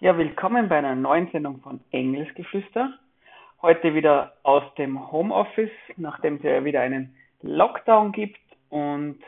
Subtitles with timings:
[0.00, 2.98] Ja, willkommen bei einer neuen Sendung von Engelsgeflüster.
[3.60, 8.40] Heute wieder aus dem Homeoffice, nachdem es ja wieder einen Lockdown gibt.
[8.70, 9.18] Und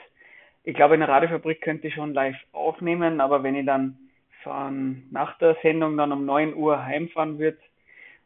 [0.64, 3.98] ich glaube, in der Radiofabrik könnte ich schon live aufnehmen, aber wenn ich dann
[4.42, 7.58] von, nach der Sendung dann um 9 Uhr heimfahren würde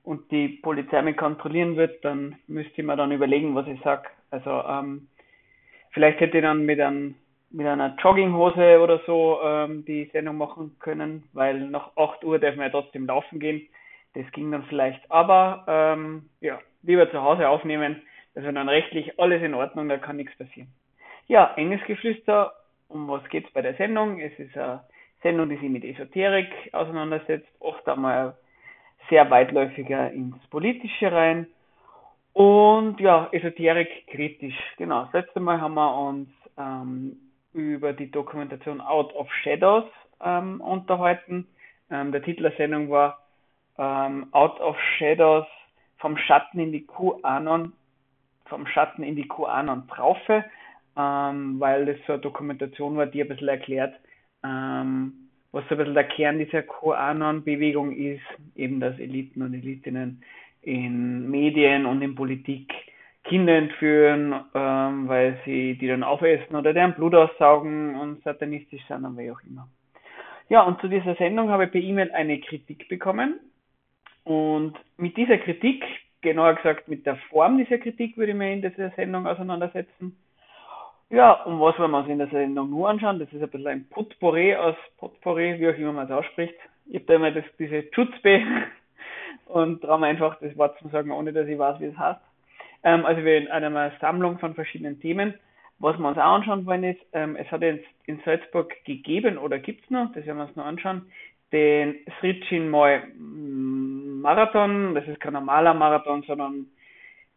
[0.05, 4.09] und die Polizei mich kontrollieren wird, dann müsste ich mir dann überlegen, was ich sage.
[4.31, 5.09] Also ähm,
[5.91, 7.17] vielleicht hätte ich dann mit einem
[7.51, 12.57] mit einer Jogginghose oder so ähm, die Sendung machen können, weil nach 8 Uhr darf
[12.57, 13.67] man ja trotzdem laufen gehen.
[14.15, 18.03] Das ging dann vielleicht, aber ähm, ja, lieber zu Hause aufnehmen.
[18.35, 20.69] Also dann rechtlich alles in Ordnung, da kann nichts passieren.
[21.27, 22.53] Ja, enges Geflüster,
[22.89, 24.21] um was geht's bei der Sendung?
[24.21, 24.85] Es ist eine
[25.23, 28.37] Sendung, die sich mit Esoterik auseinandersetzt, oft einmal
[29.09, 31.47] sehr weitläufiger ins Politische rein.
[32.33, 34.57] Und ja, Esoterik kritisch.
[34.77, 37.17] Genau, das letzte Mal haben wir uns ähm,
[37.53, 39.85] über die Dokumentation Out of Shadows
[40.23, 41.47] ähm, unterhalten.
[41.91, 43.19] Ähm, der Titel der Sendung war
[43.79, 45.47] ähm, Out of Shadows
[45.99, 47.73] vom Schatten in die QAnon,
[48.47, 50.45] vom Schatten in die QAnon-Traufe,
[50.97, 53.95] ähm, weil das so eine Dokumentation war, die ein bisschen erklärt,
[54.45, 58.23] ähm, was so ein bisschen der Kern dieser QAnon-Bewegung ist,
[58.55, 60.23] eben dass Eliten und Elitinnen
[60.63, 62.73] in Medien und in Politik
[63.31, 69.05] Kinder entführen, ähm, weil sie die dann aufessen oder deren Blut aussaugen und satanistisch sind
[69.05, 69.69] und wie auch immer.
[70.49, 73.39] Ja, und zu dieser Sendung habe ich per E-Mail eine Kritik bekommen.
[74.25, 75.85] Und mit dieser Kritik,
[76.23, 80.17] genauer gesagt mit der Form dieser Kritik, würde ich mir in dieser Sendung auseinandersetzen.
[81.09, 83.21] Ja, um was wollen wir uns in der Sendung nur anschauen?
[83.21, 86.55] Das ist ein bisschen ein Potpourri aus Potpourri, wie auch immer man es ausspricht.
[86.87, 88.43] Ich habe da immer das, diese Schutzbe
[89.47, 92.21] und traue mir einfach das Wort zu sagen, ohne dass ich weiß, wie es heißt.
[92.83, 95.35] Ähm, also wir in einer Sammlung von verschiedenen Themen.
[95.79, 99.59] Was wir uns auch anschauen wollen ist, ähm, es hat jetzt in Salzburg gegeben oder
[99.59, 101.11] gibt es noch, das werden wir uns noch anschauen,
[101.53, 104.95] den Sritchin Moy Marathon.
[104.95, 106.67] Das ist kein normaler Marathon, sondern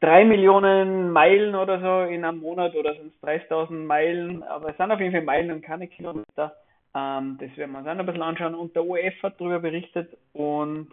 [0.02, 4.78] drei Millionen Meilen oder so in einem Monat oder sind es 30.000 Meilen, aber es
[4.78, 6.54] sind auf jeden Fall Meilen und keine Kilometer.
[6.94, 9.60] Ähm, das werden wir uns auch noch ein bisschen anschauen und der ORF hat darüber
[9.60, 10.90] berichtet und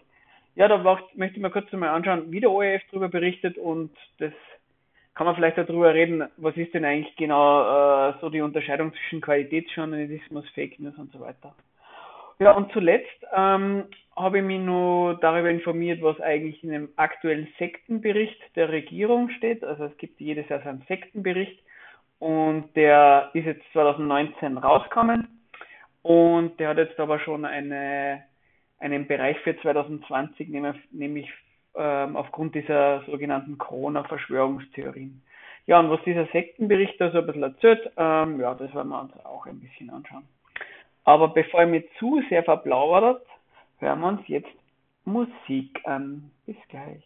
[0.55, 0.79] ja, da
[1.15, 4.33] möchte ich mir kurz mal anschauen, wie der ORF darüber berichtet und das
[5.15, 9.21] kann man vielleicht darüber reden, was ist denn eigentlich genau äh, so die Unterscheidung zwischen
[9.21, 11.55] Qualitätsjournalismus, Fake News und so weiter.
[12.39, 13.85] Ja, und zuletzt ähm,
[14.17, 19.63] habe ich mich nur darüber informiert, was eigentlich in dem aktuellen Sektenbericht der Regierung steht.
[19.63, 21.63] Also es gibt jedes Jahr so einen Sektenbericht
[22.19, 25.29] und der ist jetzt 2019 rausgekommen
[26.03, 28.23] und der hat jetzt aber schon eine
[28.81, 30.49] einen Bereich für 2020,
[30.91, 31.31] nämlich
[31.77, 35.23] ähm, aufgrund dieser sogenannten Corona-Verschwörungstheorien.
[35.67, 39.01] Ja, und was dieser Sektenbericht da so ein bisschen erzählt, ähm, ja, das werden wir
[39.01, 40.27] uns auch ein bisschen anschauen.
[41.05, 43.25] Aber bevor ich mir zu sehr verplaudert,
[43.79, 44.51] hören wir uns jetzt
[45.05, 46.31] Musik an.
[46.47, 47.05] Bis gleich.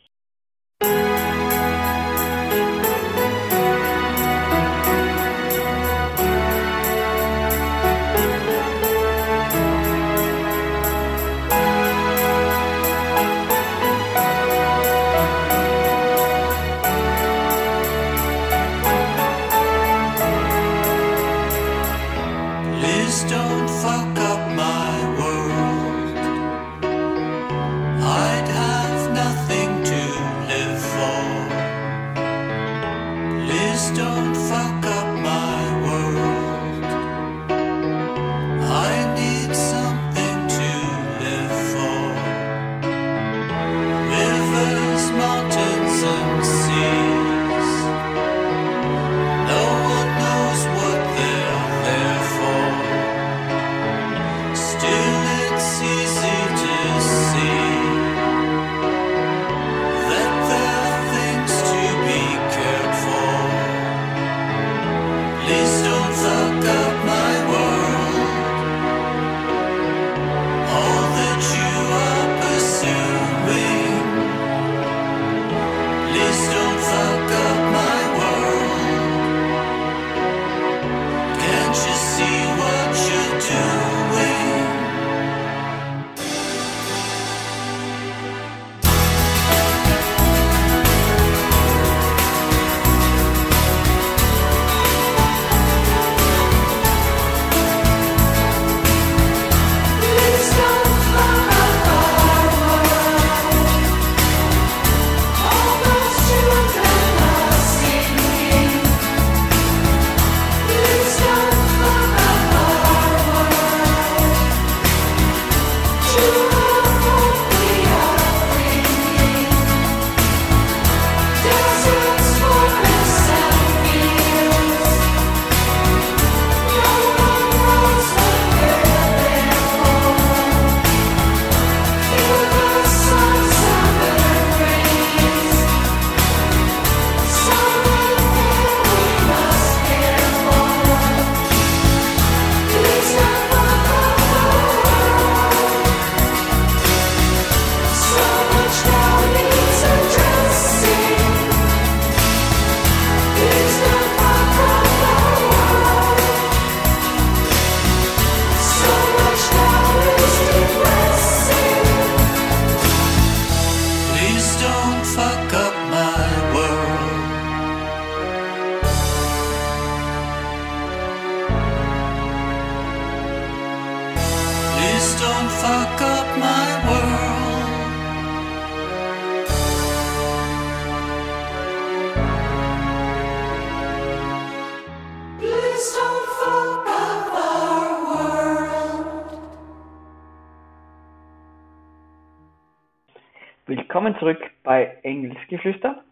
[195.04, 196.02] Engelsgeflüster.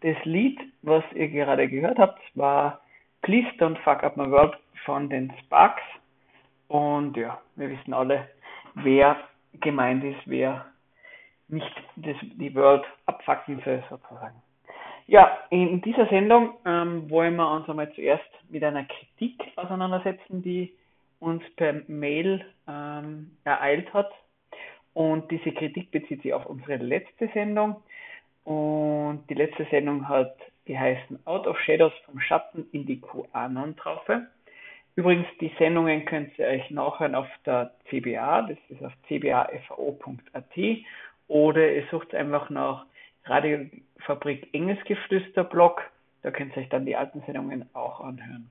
[0.00, 2.80] Das Lied, was ihr gerade gehört habt, war
[3.22, 5.82] Please Don't Fuck Up My World von den Sparks.
[6.66, 8.28] Und ja, wir wissen alle,
[8.74, 9.16] wer
[9.60, 10.64] gemeint ist, wer
[11.48, 14.42] nicht das, die World abfacken soll, sozusagen.
[15.06, 20.72] Ja, in dieser Sendung ähm, wollen wir uns einmal zuerst mit einer Kritik auseinandersetzen, die
[21.20, 24.10] uns per Mail ähm, ereilt hat.
[24.94, 27.82] Und diese Kritik bezieht sich auf unsere letzte Sendung.
[28.44, 34.28] Und die letzte Sendung hat geheißen Out of Shadows vom Schatten in die QAnon-Traufe.
[34.94, 40.58] Übrigens, die Sendungen könnt ihr euch nachhören auf der CBA, das ist auf cbafo.at
[41.28, 42.84] oder ihr sucht einfach nach
[43.24, 45.82] Radiofabrik Engelsgeflüster Blog,
[46.22, 48.50] da könnt ihr euch dann die alten Sendungen auch anhören.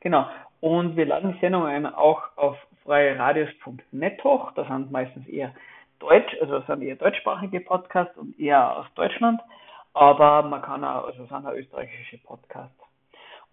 [0.00, 0.28] Genau,
[0.60, 5.54] und wir laden die Sendungen auch auf freieradios.net hoch, das sind meistens eher
[6.02, 9.40] Deutsch, also das sind eher deutschsprachige Podcasts und eher aus Deutschland,
[9.94, 12.76] aber man kann auch, also das sind auch österreichische Podcasts.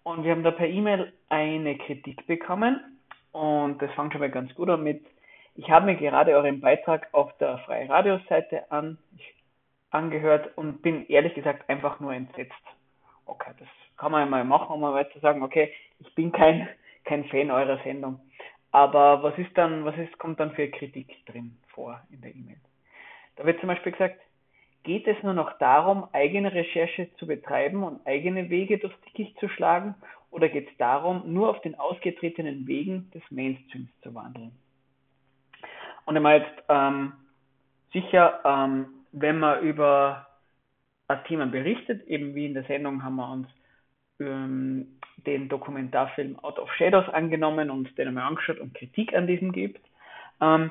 [0.02, 2.98] Und wir haben da per E-Mail eine Kritik bekommen
[3.30, 5.06] und das fängt schon mal ganz gut an mit,
[5.54, 8.98] ich habe mir gerade euren Beitrag auf der Freie Radios Seite an,
[9.92, 12.52] angehört und bin ehrlich gesagt einfach nur entsetzt.
[13.26, 16.32] Okay, das kann man ja mal machen, um mal weiter zu sagen, okay, ich bin
[16.32, 16.68] kein,
[17.04, 18.18] kein Fan eurer Sendung.
[18.72, 22.60] Aber was ist dann, was ist, kommt dann für Kritik drin vor in der E-Mail?
[23.36, 24.20] Da wird zum Beispiel gesagt,
[24.82, 29.48] Geht es nur noch darum, eigene Recherche zu betreiben und eigene Wege durchs Dickicht zu
[29.48, 29.94] schlagen,
[30.30, 34.52] oder geht es darum, nur auf den ausgetretenen Wegen des Mainstreams zu wandeln?
[36.06, 37.12] Und meine jetzt ähm,
[37.92, 40.28] sicher, ähm, wenn man über
[41.08, 43.48] ein Thema berichtet, eben wie in der Sendung haben wir uns
[44.20, 49.52] ähm, den Dokumentarfilm Out of Shadows angenommen und den einmal angeschaut und Kritik an diesem
[49.52, 49.80] gibt.
[50.40, 50.70] Ähm,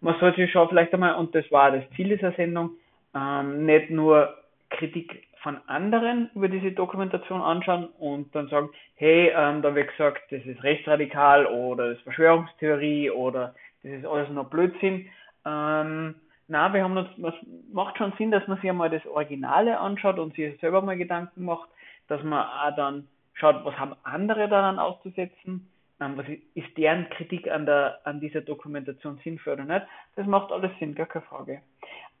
[0.00, 2.70] man sollte schon vielleicht einmal, und das war das Ziel dieser Sendung,
[3.14, 4.34] ähm, nicht nur
[4.70, 10.22] Kritik von anderen über diese Dokumentation anschauen und dann sagen, hey, ähm, da wird gesagt,
[10.30, 15.08] das ist rechtsradikal oder das ist Verschwörungstheorie oder das ist alles nur Blödsinn.
[15.44, 16.16] Ähm,
[16.48, 17.34] na, wir haben uns, es
[17.72, 21.44] macht schon Sinn, dass man sich einmal das Originale anschaut und sich selber mal Gedanken
[21.44, 21.68] macht,
[22.08, 27.48] dass man auch dann schaut, was haben andere daran auszusetzen, ähm, was ist deren Kritik
[27.48, 29.86] an der, an dieser Dokumentation sinnvoll oder nicht.
[30.16, 31.62] Das macht alles Sinn, gar keine Frage.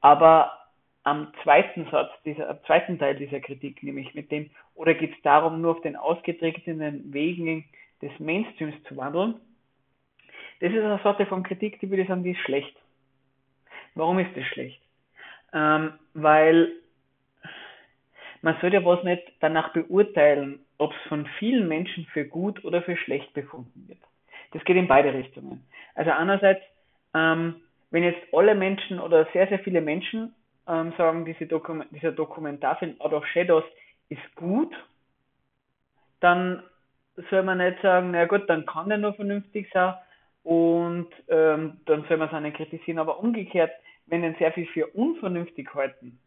[0.00, 0.52] Aber
[1.02, 5.22] am zweiten Satz, dieser, am zweiten Teil dieser Kritik, nämlich mit dem, oder geht es
[5.22, 7.64] darum, nur auf den ausgetretenen Wegen
[8.02, 9.40] des Mainstreams zu wandeln?
[10.60, 12.74] Das ist eine Sorte von Kritik, die würde ich sagen, die ist schlecht.
[13.94, 14.80] Warum ist das schlecht?
[15.52, 16.72] Ähm, weil
[18.42, 22.82] man soll ja was nicht danach beurteilen, ob es von vielen Menschen für gut oder
[22.82, 23.98] für schlecht befunden wird.
[24.52, 25.66] Das geht in beide Richtungen.
[25.94, 26.62] Also einerseits,
[27.14, 27.56] ähm,
[27.90, 30.34] wenn jetzt alle Menschen oder sehr, sehr viele Menschen
[30.68, 33.64] ähm, sagen, diese Dokum dieser Dokumentarfilm Out of Shadows
[34.08, 34.74] ist gut,
[36.20, 36.62] dann
[37.30, 39.94] soll man nicht sagen, na gut, dann kann der nur vernünftig sein
[40.42, 42.98] und ähm, dann soll man es auch nicht kritisieren.
[42.98, 43.72] Aber umgekehrt,
[44.06, 46.18] wenn den sehr viel für unvernünftig halten,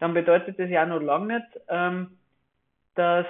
[0.00, 2.17] dann bedeutet das ja noch lange nicht, ähm,
[2.98, 3.26] dass,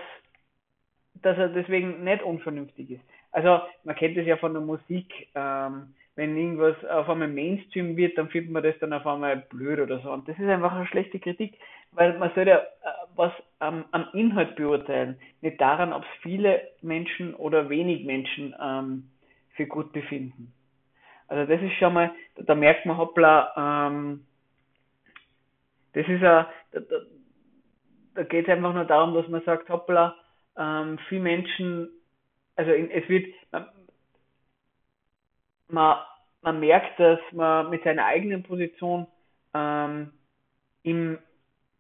[1.23, 3.03] dass er deswegen nicht unvernünftig ist.
[3.31, 5.29] Also man kennt das ja von der Musik.
[5.35, 9.79] Ähm, wenn irgendwas auf einmal Mainstream wird, dann findet man das dann auf einmal blöd
[9.79, 10.11] oder so.
[10.11, 11.55] Und das ist einfach eine schlechte Kritik,
[11.93, 12.63] weil man soll ja äh,
[13.15, 19.11] was am, am Inhalt beurteilen, nicht daran, ob es viele Menschen oder wenig Menschen ähm,
[19.55, 20.53] für gut befinden.
[21.29, 24.25] Also das ist schon mal, da, da merkt man, hoppla, ähm,
[25.93, 26.51] das ist ja,
[28.19, 30.17] da, geht es einfach nur darum, dass man sagt, hoppla,
[30.57, 31.89] ähm, viele Menschen,
[32.57, 33.67] also in, es wird, man,
[35.69, 35.99] man,
[36.43, 39.07] man merkt, dass man mit seiner eigenen Position
[39.55, 40.13] ähm,
[40.83, 41.19] im,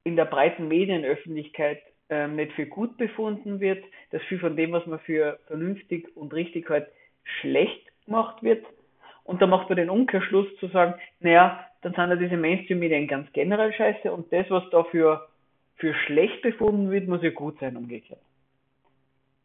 [0.04, 4.86] in der breiten Medienöffentlichkeit ähm, nicht für gut befunden wird, dass viel von dem, was
[4.86, 6.88] man für vernünftig und richtig halt
[7.40, 8.64] schlecht gemacht wird.
[9.24, 13.30] Und da macht man den Umkehrschluss zu sagen, naja, dann sind ja diese Mainstream-Medien ganz
[13.32, 15.28] generell scheiße und das, was da für,
[15.78, 18.20] für schlecht befunden wird, muss ja gut sein, umgekehrt.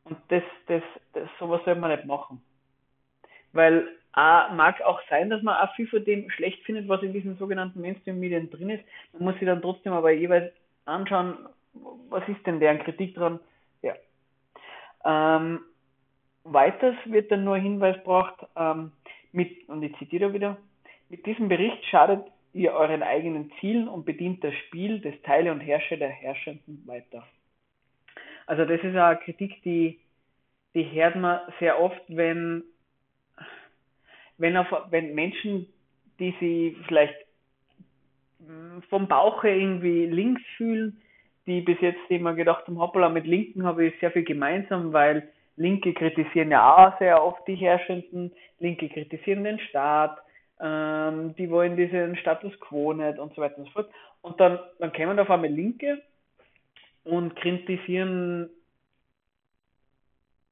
[0.03, 2.43] Und das, das, das, sowas soll man nicht machen.
[3.53, 7.13] Weil äh, mag auch sein, dass man auch viel von dem schlecht findet, was in
[7.13, 8.83] diesen sogenannten Mainstream-Medien drin ist.
[9.13, 10.51] Man muss sich dann trotzdem aber jeweils
[10.85, 11.37] anschauen,
[12.09, 13.39] was ist denn deren Kritik dran.
[13.81, 13.93] Ja.
[15.05, 15.61] Ähm,
[16.43, 18.91] weiters wird dann nur Hinweis gebracht, ähm,
[19.31, 20.57] mit, und ich zitiere wieder,
[21.09, 22.23] mit diesem Bericht schadet
[22.53, 27.25] ihr euren eigenen Zielen und bedient das Spiel des Teile und Herrscher der Herrschenden weiter.
[28.45, 29.99] Also das ist eine Kritik, die,
[30.73, 32.63] die hört man sehr oft, wenn
[34.37, 35.67] wenn, auf, wenn Menschen,
[36.19, 37.15] die sie vielleicht
[38.89, 41.01] vom Bauch her irgendwie links fühlen,
[41.45, 45.29] die bis jetzt immer gedacht haben, hoppala, mit Linken habe ich sehr viel gemeinsam, weil
[45.55, 50.17] Linke kritisieren ja auch sehr oft die Herrschenden, Linke kritisieren den Staat,
[50.63, 53.89] ähm, die wollen diesen Status quo nicht und so weiter und so fort.
[54.21, 56.01] Und dann, dann kämen auf einmal Linke
[57.03, 58.49] und kritisieren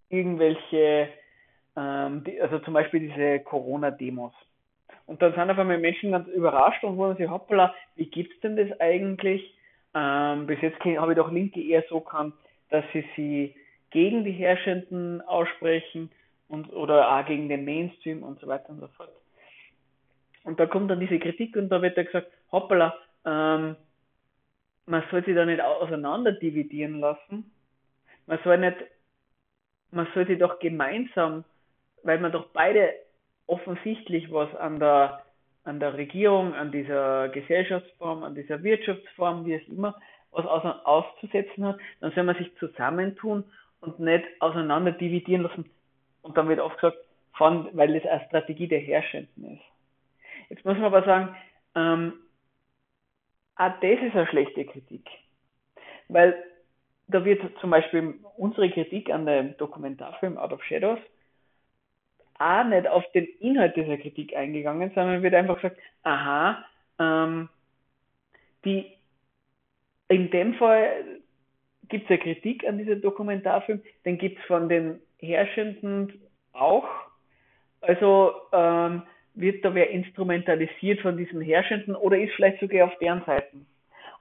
[0.09, 1.07] irgendwelche,
[1.77, 4.33] ähm, die, also zum Beispiel diese Corona-Demos.
[5.05, 8.57] Und dann sind auf einmal Menschen ganz überrascht und wundern sich, hoppala, wie gibt's denn
[8.57, 9.55] das eigentlich?
[9.95, 12.33] Ähm, bis jetzt habe ich doch Linke eher so gekannt,
[12.69, 13.55] dass sie sie
[13.91, 16.11] gegen die Herrschenden aussprechen
[16.49, 19.20] und oder auch gegen den Mainstream und so weiter und so fort.
[20.43, 22.95] Und da kommt dann diese Kritik und da wird ja gesagt, hoppala,
[23.25, 23.75] ähm,
[24.85, 27.51] man soll sich da nicht auseinander dividieren lassen.
[28.25, 28.77] Man soll nicht,
[29.91, 31.43] man soll sich doch gemeinsam,
[32.03, 32.93] weil man doch beide
[33.47, 35.23] offensichtlich was an der,
[35.63, 39.95] an der Regierung, an dieser Gesellschaftsform, an dieser Wirtschaftsform, wie es immer,
[40.31, 43.43] was auszusetzen hat, dann soll man sich zusammentun
[43.81, 45.69] und nicht auseinander dividieren lassen.
[46.21, 46.97] Und dann wird oft gesagt,
[47.33, 49.70] von, weil das eine Strategie der Herrschenden ist.
[50.51, 51.35] Jetzt muss man aber sagen,
[51.75, 52.13] ähm,
[53.55, 55.07] auch das ist eine schlechte Kritik.
[56.09, 56.35] Weil
[57.07, 60.99] da wird zum Beispiel unsere Kritik an dem Dokumentarfilm Out of Shadows
[62.37, 66.65] auch nicht auf den Inhalt dieser Kritik eingegangen, sondern wird einfach gesagt, aha,
[66.99, 67.47] ähm,
[68.65, 68.91] die
[70.09, 71.05] in dem Fall
[71.87, 76.19] gibt es eine Kritik an diesem Dokumentarfilm, den gibt es von den Herrschenden
[76.51, 76.89] auch.
[77.79, 83.23] Also ähm, wird da wer instrumentalisiert von diesen Herrschenden oder ist vielleicht sogar auf deren
[83.25, 83.65] Seiten.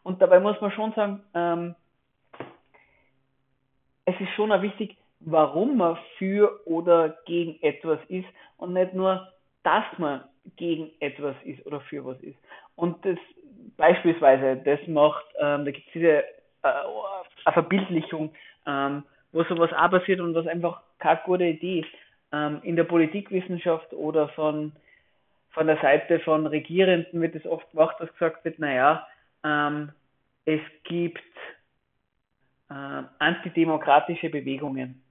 [0.03, 1.75] Und dabei muss man schon sagen, ähm,
[4.05, 9.29] es ist schon auch wichtig, warum man für oder gegen etwas ist und nicht nur,
[9.63, 10.25] dass man
[10.57, 12.39] gegen etwas ist oder für was ist.
[12.77, 13.19] Und das
[13.77, 16.25] beispielsweise, das macht, ähm, da gibt es diese
[16.63, 18.33] äh, Verbildlichung,
[18.67, 21.89] ähm, wo sowas auch passiert und was einfach keine gute Idee ist.
[22.33, 24.73] Ähm, in der Politikwissenschaft oder von
[25.51, 29.07] von der Seite von Regierenden wird es oft gemacht, dass gesagt wird, naja,
[29.45, 29.93] ähm,
[30.45, 31.19] es gibt
[32.71, 35.03] äh, antidemokratische Bewegungen.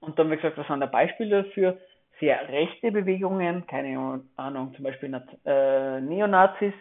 [0.00, 1.78] Und dann wird gesagt, was sind da Beispiele dafür?
[2.20, 6.74] Sehr rechte Bewegungen, keine Ahnung, zum Beispiel äh, Neonazis,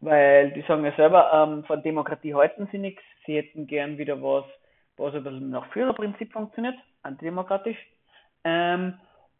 [0.00, 4.20] weil die sagen ja selber, ähm, von Demokratie halten sie nichts, sie hätten gern wieder
[4.22, 4.44] was,
[4.96, 7.78] was ein bisschen nach Führerprinzip funktioniert, antidemokratisch.
[8.44, 8.94] Ähm,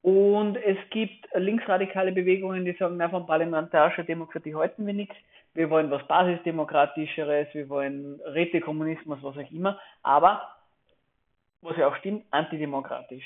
[0.07, 5.17] und es gibt linksradikale Bewegungen, die sagen, na, von parlamentarischer Demokratie halten wir nichts.
[5.53, 9.81] Wir wollen was Basisdemokratischeres, wir wollen Rätekommunismus, was auch immer.
[10.05, 10.43] Aber,
[11.61, 13.25] was ja auch stimmt, antidemokratisch.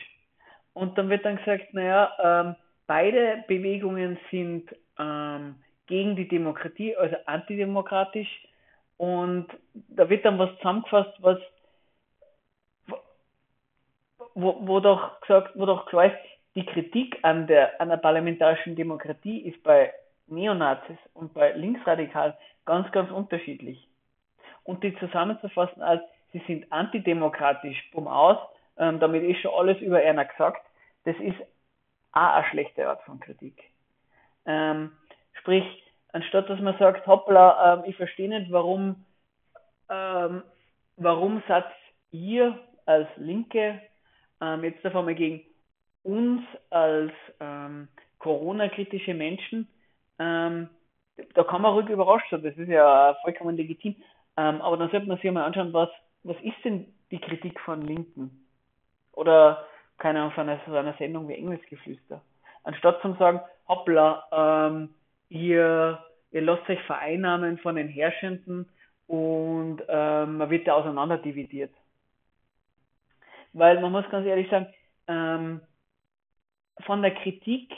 [0.72, 2.56] Und dann wird dann gesagt, naja, ähm,
[2.86, 5.56] beide Bewegungen sind ähm,
[5.86, 8.48] gegen die Demokratie, also antidemokratisch.
[8.96, 11.38] Und da wird dann was zusammengefasst, was
[14.34, 18.76] wo, wo doch gesagt, wo doch klar ist, die Kritik an der, an der parlamentarischen
[18.76, 19.92] Demokratie ist bei
[20.26, 23.88] Neonazis und bei Linksradikalen ganz, ganz unterschiedlich.
[24.64, 26.02] Und die zusammenzufassen als,
[26.32, 28.38] sie sind antidemokratisch, bumm aus,
[28.78, 30.64] ähm, damit ist schon alles über einer gesagt,
[31.04, 31.40] das ist
[32.12, 33.62] auch eine schlechte Art von Kritik.
[34.46, 34.92] Ähm,
[35.34, 35.64] sprich,
[36.12, 39.04] anstatt dass man sagt, hoppla, ähm, ich verstehe nicht, warum,
[39.88, 40.42] ähm,
[40.96, 41.66] warum seid
[42.10, 43.80] ihr als Linke
[44.40, 45.42] ähm, jetzt auf einmal gegen
[46.02, 47.88] uns als ähm,
[48.18, 49.68] Corona-kritische Menschen,
[50.18, 50.68] ähm,
[51.34, 53.96] da kann man ruhig überrascht sein, das ist ja vollkommen legitim.
[54.36, 55.90] Ähm, aber dann sollte man sich mal anschauen, was,
[56.22, 58.46] was ist denn die Kritik von Linken?
[59.12, 59.66] Oder,
[59.98, 62.22] keine Ahnung, von einer, so einer Sendung wie Engelsgeflüster.
[62.62, 64.94] Anstatt zu sagen, hoppla, ähm,
[65.28, 68.68] ihr, ihr lasst euch vereinnahmen von den Herrschenden
[69.06, 71.72] und ähm, man wird da auseinander dividiert.
[73.52, 74.68] Weil man muss ganz ehrlich sagen,
[75.08, 75.60] ähm,
[76.86, 77.72] von der Kritik,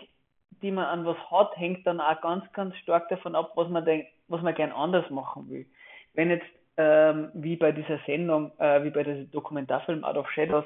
[0.63, 3.85] die man an was hat, hängt dann auch ganz, ganz stark davon ab, was man
[3.85, 5.67] denkt, was man gern anders machen will.
[6.15, 6.47] Wenn jetzt,
[6.77, 10.65] ähm, wie bei dieser Sendung, äh, wie bei diesem Dokumentarfilm Out of Shadows,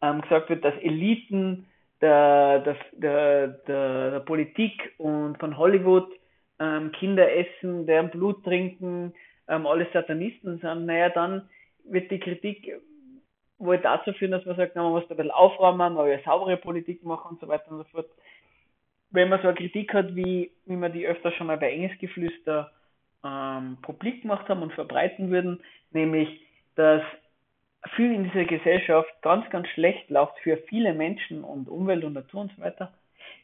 [0.00, 1.66] ähm, gesagt wird, dass Eliten
[2.00, 6.08] der, der, der, der, der Politik und von Hollywood
[6.58, 9.14] ähm, Kinder essen, deren Blut trinken,
[9.48, 11.48] ähm, alle Satanisten sind, naja, dann
[11.84, 12.80] wird die Kritik
[13.62, 16.22] wohl dazu führen, dass man sagt, man muss da ein bisschen aufräumen, man will eine
[16.22, 18.06] saubere Politik machen und so weiter und so fort.
[19.10, 22.72] Wenn man so eine Kritik hat, wie, wie man die öfter schon mal bei Engelsgeflüster
[23.24, 25.60] ähm, publik gemacht haben und verbreiten würden,
[25.92, 26.40] nämlich,
[26.74, 27.02] dass
[27.94, 32.42] viel in dieser Gesellschaft ganz, ganz schlecht läuft für viele Menschen und Umwelt und Natur
[32.42, 32.92] und so weiter.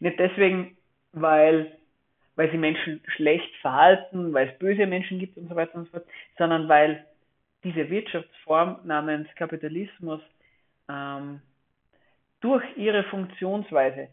[0.01, 0.77] Nicht deswegen,
[1.13, 1.73] weil,
[2.37, 5.91] weil sie Menschen schlecht verhalten, weil es böse Menschen gibt und so weiter und so
[5.91, 6.07] fort,
[6.39, 7.05] sondern weil
[7.65, 10.21] diese Wirtschaftsform namens Kapitalismus
[10.88, 11.41] ähm,
[12.41, 14.09] durch ihre Funktionsweise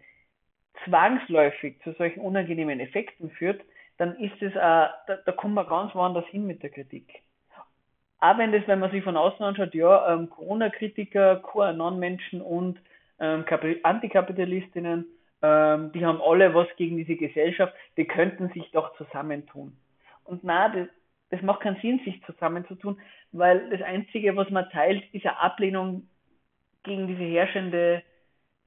[0.84, 3.62] zwangsläufig zu solchen unangenehmen Effekten führt,
[3.98, 7.22] dann ist es, äh, da, da kommen wir ganz woanders hin mit der Kritik.
[8.20, 12.80] Auch wenn das, wenn man sich von außen anschaut, ja, ähm, Corona-Kritiker, QAnon-Menschen und
[13.20, 13.46] ähm,
[13.84, 15.06] Antikapitalistinnen,
[15.42, 19.78] ähm, die haben alle was gegen diese Gesellschaft, die könnten sich doch zusammentun.
[20.24, 20.88] Und na, das,
[21.30, 23.00] das macht keinen Sinn, sich zusammenzutun,
[23.32, 26.08] weil das Einzige, was man teilt, ist eine Ablehnung
[26.84, 28.04] gegen diese herrschende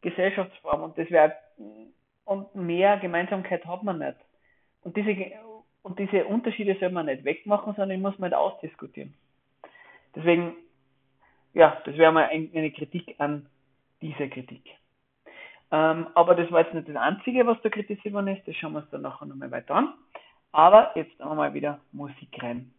[0.01, 1.35] Gesellschaftsform und das wäre
[2.25, 4.17] und mehr Gemeinsamkeit hat man nicht.
[4.83, 5.15] Und diese
[5.83, 9.15] und diese Unterschiede soll man nicht wegmachen, sondern die muss man halt ausdiskutieren.
[10.15, 10.55] Deswegen,
[11.55, 13.47] ja, das wäre mal eine Kritik an
[14.03, 14.63] dieser Kritik.
[15.71, 18.47] Ähm, aber das war jetzt nicht das Einzige, was da kritisiert worden ist.
[18.47, 19.95] Das schauen wir uns dann nachher nochmal weiter an.
[20.53, 22.73] Aber jetzt wir mal wieder Musik rein.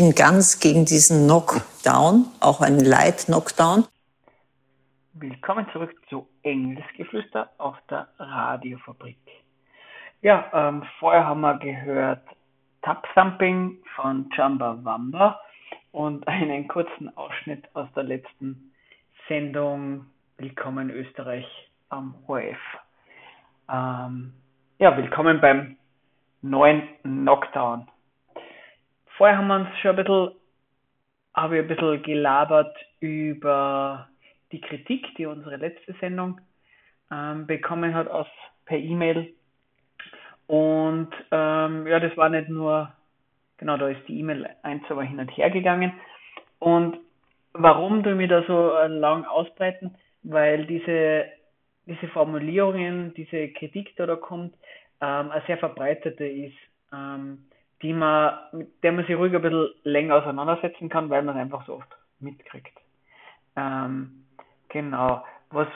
[0.00, 3.84] Bin ganz gegen diesen Knockdown, auch einen Light Knockdown.
[5.12, 9.18] Willkommen zurück zu Engelsgeflüster auf der Radiofabrik.
[10.22, 12.22] Ja, ähm, vorher haben wir gehört
[12.80, 15.38] Tap Thumping von Jamba Wamba
[15.92, 18.72] und einen kurzen Ausschnitt aus der letzten
[19.28, 20.06] Sendung
[20.38, 21.44] Willkommen Österreich
[21.90, 22.56] am ORF.
[23.70, 24.32] Ähm,
[24.78, 25.76] ja, willkommen beim
[26.40, 27.86] neuen Knockdown.
[29.20, 30.30] Vorher haben wir uns schon ein bisschen
[31.34, 34.08] habe ich ein bisschen gelabert über
[34.50, 36.40] die Kritik, die unsere letzte Sendung
[37.12, 38.28] ähm, bekommen hat aus,
[38.64, 39.34] per E-Mail.
[40.46, 42.94] Und ähm, ja, das war nicht nur,
[43.58, 45.92] genau, da ist die E-Mail ein, zwei hin und her gegangen.
[46.58, 46.96] Und
[47.52, 49.96] warum du mir da so äh, lang ausbreiten?
[50.22, 51.26] Weil diese,
[51.84, 54.54] diese Formulierungen, diese Kritik, die da kommt,
[55.02, 56.56] ähm, eine sehr verbreitete ist,
[56.90, 57.44] ähm,
[57.82, 61.42] die man, mit der man sich ruhig ein bisschen länger auseinandersetzen kann, weil man es
[61.42, 61.88] einfach so oft
[62.18, 62.76] mitkriegt.
[63.56, 64.26] Ähm,
[64.68, 65.24] genau.
[65.50, 65.68] Was,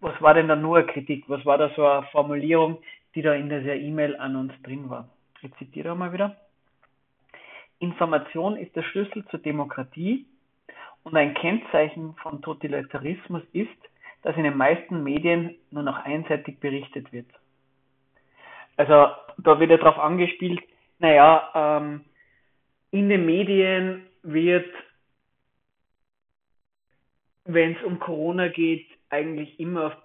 [0.00, 1.24] was war denn da nur eine Kritik?
[1.28, 2.78] Was war da so eine Formulierung,
[3.14, 5.08] die da in dieser E-Mail an uns drin war?
[5.40, 6.36] Ich zitiere mal wieder.
[7.78, 10.26] Information ist der Schlüssel zur Demokratie
[11.04, 13.70] und ein Kennzeichen von Totalitarismus ist,
[14.22, 17.28] dass in den meisten Medien nur noch einseitig berichtet wird.
[18.76, 20.60] Also da wird ja darauf angespielt,
[20.98, 22.04] naja, ähm,
[22.90, 24.68] in den Medien wird,
[27.44, 30.02] wenn es um Corona geht, eigentlich immer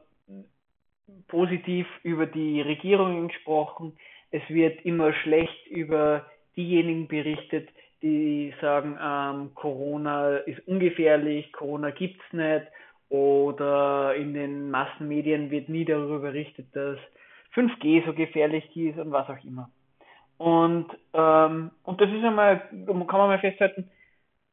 [1.27, 3.97] positiv über die Regierungen gesprochen.
[4.31, 6.25] Es wird immer schlecht über
[6.55, 7.69] diejenigen berichtet,
[8.01, 12.67] die sagen, ähm, Corona ist ungefährlich, Corona gibt's nicht.
[13.09, 16.97] Oder in den Massenmedien wird nie darüber berichtet, dass
[17.53, 19.69] 5G so gefährlich ist und was auch immer.
[20.37, 23.89] Und, ähm, und das ist einmal, kann man mal festhalten,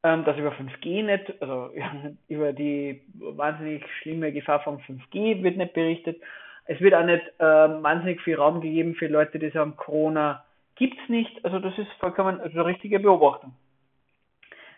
[0.02, 1.70] ähm, dass über 5G nicht, also
[2.28, 6.20] über die wahnsinnig schlimme Gefahr von 5G wird nicht berichtet.
[6.66, 10.44] Es wird auch nicht ähm, wahnsinnig viel Raum gegeben für Leute, die sagen, Corona
[10.76, 11.44] gibt's nicht.
[11.44, 13.54] Also das ist vollkommen also eine richtige Beobachtung.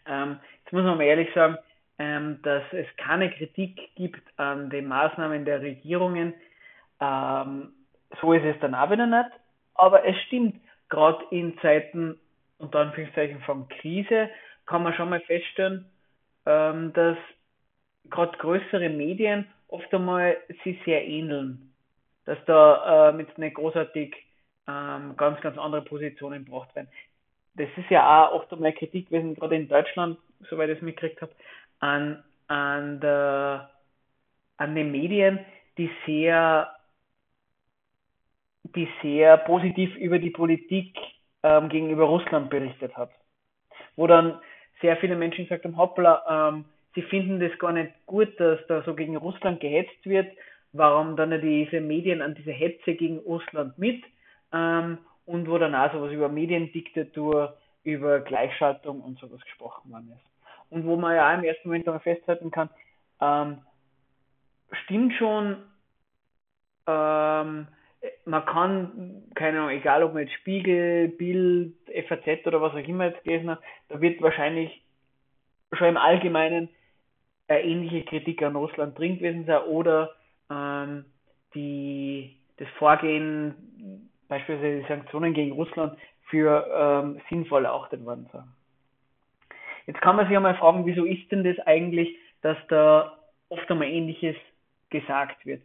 [0.07, 1.59] Ähm, jetzt muss man mal ehrlich sagen,
[1.99, 6.35] ähm, dass es keine Kritik gibt an den Maßnahmen der Regierungen.
[7.01, 7.73] Ähm,
[8.21, 9.31] so ist es dann auch wieder nicht.
[9.75, 10.57] Aber es stimmt,
[10.93, 12.21] gerade in Zeiten
[12.59, 14.29] unter Anführungszeichen von Krise
[14.67, 15.87] kann man schon mal feststellen,
[16.45, 17.17] ähm, dass
[18.11, 21.73] gerade größere Medien oft einmal sich sehr ähneln.
[22.27, 24.15] Dass da ähm, jetzt nicht großartig
[24.69, 26.89] ähm, ganz, ganz andere Positionen gebracht werden.
[27.55, 30.19] Das ist ja auch oft einmal Kritik gewesen, gerade in Deutschland,
[30.51, 31.33] soweit ich es mitgekriegt habe,
[31.81, 33.01] an, an,
[34.57, 35.41] an den Medien,
[35.79, 36.71] die sehr
[38.75, 40.97] die sehr positiv über die Politik
[41.43, 43.11] ähm, gegenüber Russland berichtet hat.
[43.97, 44.41] Wo dann
[44.81, 48.83] sehr viele Menschen gesagt haben, hoppla, ähm, sie finden das gar nicht gut, dass da
[48.83, 50.29] so gegen Russland gehetzt wird,
[50.73, 54.03] warum dann diese Medien an diese Hetze gegen Russland mit
[54.53, 60.33] ähm, und wo dann auch sowas über Mediendiktatur, über Gleichschaltung und sowas gesprochen worden ist.
[60.71, 62.71] Und wo man ja auch im ersten Moment dann festhalten kann,
[63.21, 63.59] ähm,
[64.85, 65.57] stimmt schon,
[66.87, 67.69] ähm,
[68.25, 71.75] man kann, keine Ahnung, egal ob man jetzt Spiegel, Bild,
[72.09, 74.83] FAZ oder was auch immer jetzt gelesen hat, da wird wahrscheinlich
[75.73, 76.69] schon im Allgemeinen
[77.49, 80.13] eine ähnliche Kritik an Russland drin gewesen sein oder
[80.51, 81.05] ähm,
[81.55, 88.45] die, das Vorgehen, beispielsweise die Sanktionen gegen Russland, für ähm, sinnvoll erachtet worden sein.
[89.87, 93.89] Jetzt kann man sich einmal fragen, wieso ist denn das eigentlich, dass da oft einmal
[93.89, 94.37] Ähnliches
[94.89, 95.63] gesagt wird?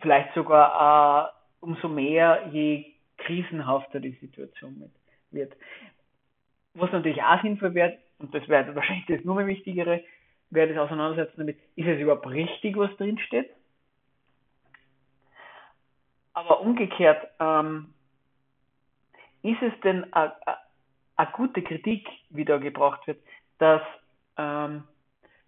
[0.00, 1.32] Vielleicht sogar
[1.66, 4.90] umso mehr, je krisenhafter die Situation
[5.32, 5.52] wird.
[6.74, 10.04] Was natürlich auch sinnvoll wird, und das wäre wahrscheinlich das nur mehr Wichtigere,
[10.50, 13.50] wäre das Auseinandersetzen damit, ist es überhaupt richtig, was drin steht?
[16.34, 17.92] Aber umgekehrt, ähm,
[19.42, 23.18] ist es denn eine gute Kritik, wie da gebracht wird,
[23.58, 23.82] dass
[24.36, 24.84] ähm,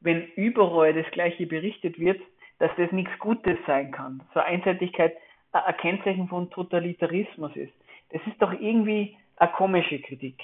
[0.00, 2.20] wenn überall das Gleiche berichtet wird,
[2.58, 4.22] dass das nichts Gutes sein kann.
[4.34, 5.14] So Einseitigkeit
[5.52, 7.72] ein Kennzeichen von Totalitarismus ist.
[8.10, 10.40] Das ist doch irgendwie eine komische Kritik.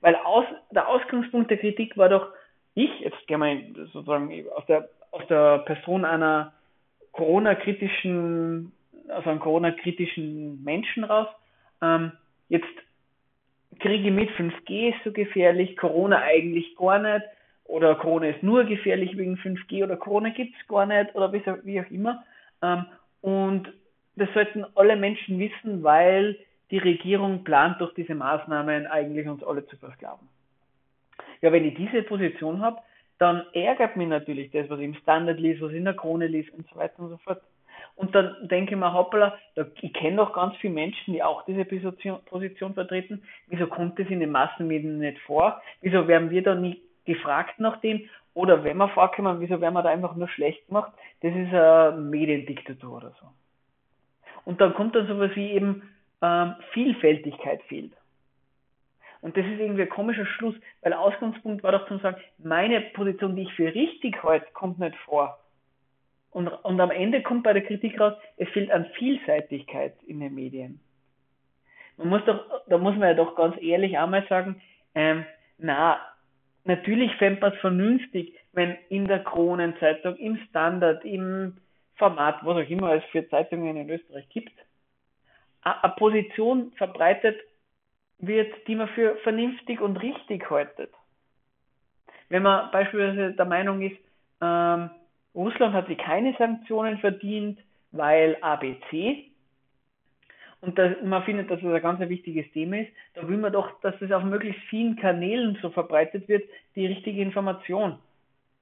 [0.00, 2.28] Weil aus, der Ausgangspunkt der Kritik war doch,
[2.74, 6.52] ich, jetzt gehen wir sozusagen aus der, aus der Person einer
[7.12, 8.72] Corona-kritischen,
[9.08, 11.28] also einem Corona-kritischen Menschen raus,
[11.82, 12.12] ähm,
[12.48, 12.66] jetzt
[13.80, 17.24] kriege ich mit, 5G ist so gefährlich, Corona eigentlich gar nicht,
[17.64, 21.80] oder Corona ist nur gefährlich wegen 5G, oder Corona gibt es gar nicht, oder wie
[21.80, 22.24] auch immer.
[22.62, 22.86] Ähm,
[23.20, 23.72] und
[24.20, 26.38] das sollten alle Menschen wissen, weil
[26.70, 30.28] die Regierung plant durch diese Maßnahmen eigentlich uns alle zu versklaven.
[31.40, 32.78] Ja, wenn ich diese Position habe,
[33.18, 36.26] dann ärgert mich natürlich das, was ich im Standard liest, was ich in der Krone
[36.26, 37.40] liest und so weiter und so fort.
[37.96, 39.36] Und dann denke ich mir, hoppala,
[39.80, 43.22] ich kenne doch ganz viele Menschen, die auch diese Position, vertreten.
[43.48, 45.60] Wieso kommt das in den Massenmedien nicht vor?
[45.80, 48.08] Wieso werden wir da nie gefragt nach dem?
[48.34, 50.92] Oder wenn wir vorkommen, wieso werden wir da einfach nur schlecht gemacht?
[51.22, 53.26] Das ist eine Mediendiktatur oder so.
[54.44, 55.82] Und dann kommt dann sowas wie eben
[56.22, 57.92] ähm, Vielfältigkeit fehlt.
[59.20, 63.34] Und das ist irgendwie ein komischer Schluss, weil Ausgangspunkt war doch zu sagen, meine Position,
[63.34, 65.38] die ich für richtig halte, kommt nicht vor.
[66.30, 70.34] Und, und am Ende kommt bei der Kritik raus, es fehlt an Vielseitigkeit in den
[70.34, 70.80] Medien.
[71.96, 74.60] Man muss doch, da muss man ja doch ganz ehrlich einmal sagen,
[74.94, 75.24] ähm,
[75.58, 75.98] na,
[76.64, 81.56] natürlich fände man es vernünftig, wenn in der Kronenzeitung, im Standard, im
[81.98, 84.52] Format, was auch immer es für Zeitungen in Österreich gibt,
[85.62, 87.36] eine Position verbreitet
[88.18, 90.92] wird, die man für vernünftig und richtig haltet.
[92.28, 93.98] Wenn man beispielsweise der Meinung ist,
[94.40, 94.90] ähm,
[95.34, 97.58] Russland hat sich keine Sanktionen verdient,
[97.92, 99.24] weil ABC,
[100.60, 103.80] und das, man findet, dass das ein ganz wichtiges Thema ist, da will man doch,
[103.80, 106.42] dass das auf möglichst vielen Kanälen so verbreitet wird,
[106.74, 107.98] die richtige Information.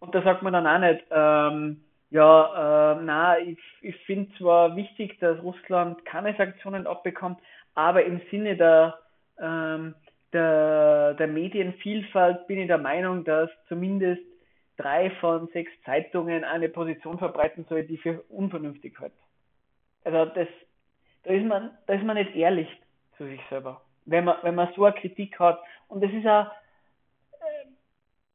[0.01, 4.77] Und da sagt man dann auch nicht, ähm, ja, äh, na, ich, ich finde zwar
[4.77, 7.41] wichtig, dass Russland keine Sanktionen abbekommt,
[7.75, 8.99] aber im Sinne der,
[9.41, 9.95] ähm,
[10.33, 14.23] der, der Medienvielfalt bin ich der Meinung, dass zumindest
[14.77, 19.13] drei von sechs Zeitungen eine Position verbreiten soll, die für unvernünftig hält.
[20.05, 20.49] Also das,
[21.25, 22.69] da ist man, da ist man nicht ehrlich
[23.17, 25.61] zu sich selber, wenn man, wenn man so eine Kritik hat.
[25.89, 26.47] Und das ist auch,
[27.41, 27.67] äh,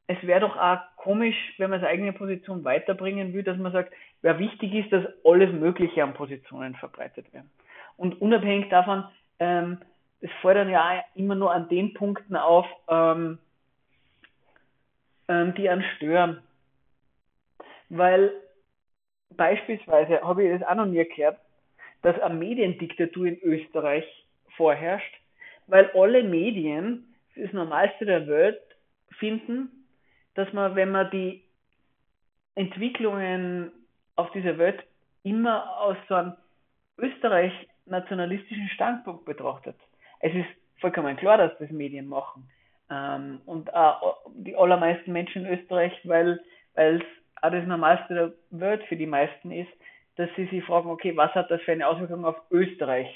[0.07, 3.91] es wäre doch auch komisch, wenn man seine eigene Position weiterbringen will, dass man sagt,
[4.21, 7.49] ja, wichtig ist, dass alles Mögliche an Positionen verbreitet werden.
[7.97, 9.05] Und unabhängig davon,
[9.39, 9.79] ähm,
[10.21, 13.39] es dann ja immer nur an den Punkten auf, ähm,
[15.27, 16.43] ähm, die einen stören.
[17.89, 18.31] Weil
[19.31, 21.39] beispielsweise, habe ich das auch noch nie gehört,
[22.03, 24.05] dass eine Mediendiktatur in Österreich
[24.55, 25.19] vorherrscht,
[25.65, 28.61] weil alle Medien, das Normalste der Welt,
[29.17, 29.80] finden,
[30.35, 31.43] dass man, wenn man die
[32.55, 33.71] Entwicklungen
[34.15, 34.83] auf dieser Welt
[35.23, 36.33] immer aus so einem
[36.97, 39.75] österreich-nationalistischen Standpunkt betrachtet.
[40.19, 40.47] Es ist
[40.79, 42.49] vollkommen klar, dass das Medien machen.
[42.89, 46.41] Ähm, und auch die allermeisten Menschen in Österreich, weil
[46.73, 47.01] es
[47.41, 49.71] auch das Normalste der Welt für die meisten ist,
[50.17, 53.07] dass sie sich fragen, okay, was hat das für eine Auswirkung auf Österreich,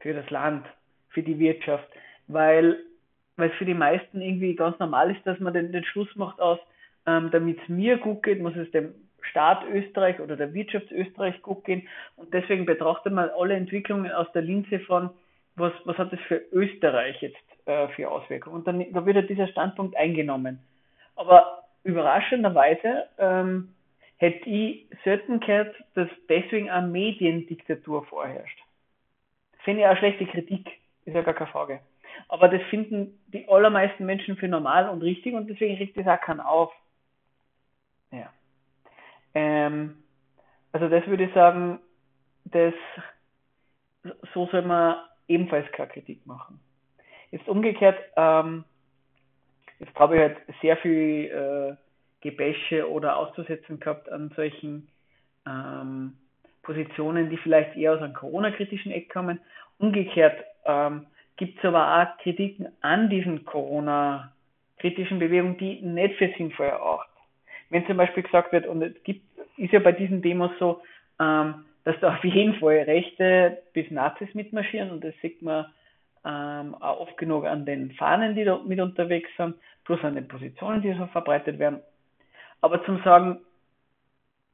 [0.00, 0.66] für das Land,
[1.10, 1.88] für die Wirtschaft,
[2.26, 2.78] weil
[3.36, 6.40] weil es für die meisten irgendwie ganz normal ist, dass man den, den Schluss macht
[6.40, 6.58] aus,
[7.06, 11.40] ähm, damit es mir gut geht, muss es dem Staat Österreich oder der Wirtschaft Österreich
[11.42, 15.10] gut gehen und deswegen betrachtet man alle Entwicklungen aus der Linse von,
[15.56, 19.22] was, was hat das für Österreich jetzt äh, für Auswirkungen und dann da wird ja
[19.22, 20.60] dieser Standpunkt eingenommen.
[21.16, 23.74] Aber überraschenderweise ähm,
[24.18, 28.58] hätte ich selten gehört, dass deswegen eine Mediendiktatur vorherrscht.
[29.64, 30.68] Finde ich auch schlechte Kritik,
[31.04, 31.80] ist ja gar keine Frage.
[32.28, 36.20] Aber das finden die allermeisten Menschen für normal und richtig und deswegen regt das auch
[36.20, 36.72] keinen auf.
[38.10, 38.32] Ja.
[39.34, 40.02] Ähm,
[40.72, 41.80] also das würde ich sagen,
[42.44, 42.74] das,
[44.34, 44.96] so soll man
[45.28, 46.60] ebenfalls keine Kritik machen.
[47.30, 48.64] Jetzt umgekehrt, ähm,
[49.78, 51.76] jetzt habe ich halt sehr viel äh,
[52.20, 54.88] Gebäsche oder auszusetzen gehabt an solchen
[55.46, 56.16] ähm,
[56.62, 59.40] Positionen, die vielleicht eher aus einem Corona-kritischen Eck kommen.
[59.78, 66.66] Umgekehrt ähm, gibt es aber auch Kritiken an diesen Corona-kritischen Bewegungen, die nicht für sinnvoll
[66.66, 67.10] erachten.
[67.70, 69.22] Wenn zum Beispiel gesagt wird, und es gibt,
[69.56, 70.82] ist ja bei diesen Demos so,
[71.20, 75.66] ähm, dass da auf jeden Fall Rechte bis Nazis mitmarschieren und das sieht man
[76.24, 80.26] ähm, auch oft genug an den Fahnen, die da mit unterwegs sind, plus an den
[80.26, 81.80] Positionen, die so verbreitet werden.
[82.60, 83.38] Aber zum Sagen,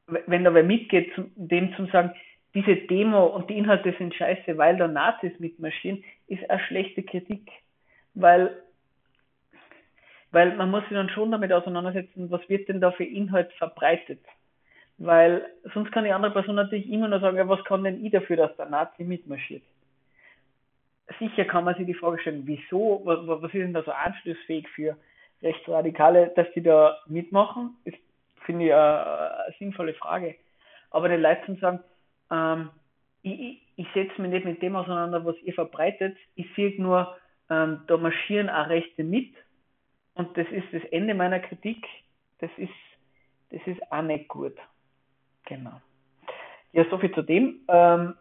[0.07, 2.13] wenn da wer mitgeht, dem zum Sagen,
[2.55, 7.51] diese Demo und die Inhalte sind scheiße, weil da Nazis mitmarschieren, ist eine schlechte Kritik.
[8.15, 8.63] Weil,
[10.33, 14.21] weil man muss sich dann schon damit auseinandersetzen, was wird denn da für Inhalt verbreitet.
[14.99, 18.13] Weil sonst kann die andere Person natürlich immer nur sagen, ja, was kann denn ich
[18.13, 19.63] dafür, dass der Nazi mitmarschiert?
[21.19, 24.97] Sicher kann man sich die Frage stellen, wieso, was, ist denn da so anschlussfähig für
[25.43, 27.77] Rechtsradikale, dass die da mitmachen?
[27.85, 27.99] Ist,
[28.45, 30.37] finde ich, eine, eine sinnvolle Frage.
[30.91, 31.81] Aber den Leuten sagen,
[32.33, 32.71] ähm,
[33.23, 36.17] ich, ich, setze mich nicht mit dem auseinander, was ihr verbreitet.
[36.35, 37.17] Ich sehe nur,
[37.51, 39.33] ähm, da marschieren auch Rechte mit.
[40.15, 41.87] Und das ist das Ende meiner Kritik.
[42.41, 42.71] Das ist,
[43.51, 44.55] das ist auch nicht gut.
[45.47, 45.81] Genau.
[46.73, 47.61] Ja, soviel zu dem.
[47.69, 48.15] Ähm,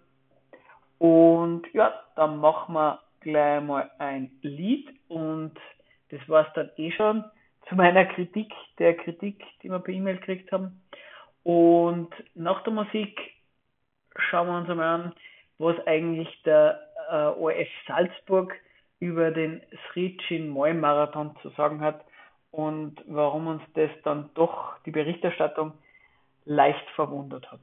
[0.99, 5.53] und ja, dann machen wir gleich mal ein Lied und
[6.09, 7.23] das war es dann eh schon
[7.69, 10.81] zu meiner Kritik, der Kritik, die wir per E-Mail gekriegt haben.
[11.43, 13.17] Und nach der Musik
[14.17, 15.13] schauen wir uns einmal an,
[15.57, 18.55] was eigentlich der äh, ORF Salzburg
[18.99, 22.03] über den Sri Chinmoy Marathon zu sagen hat
[22.51, 25.73] und warum uns das dann doch die Berichterstattung
[26.45, 27.59] leicht verwundert hat.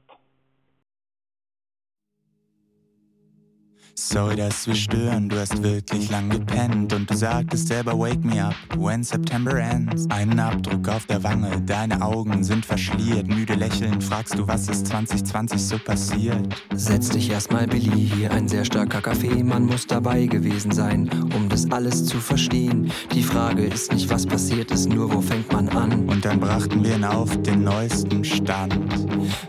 [3.95, 8.43] Sorry, dass wir stören, du hast wirklich lang gepennt und du sagtest selber Wake me
[8.43, 10.07] up when September ends.
[10.09, 14.87] Einen Abdruck auf der Wange, deine Augen sind verschliert, müde lächelnd fragst du, was ist
[14.87, 16.39] 2020 so passiert?
[16.73, 21.49] Setz dich erstmal, Billy, hier ein sehr starker Kaffee, man muss dabei gewesen sein, um
[21.49, 22.91] das alles zu verstehen.
[23.13, 26.07] Die Frage ist nicht, was passiert ist, nur wo fängt man an?
[26.09, 28.75] Und dann brachten wir ihn auf den neuesten Stand.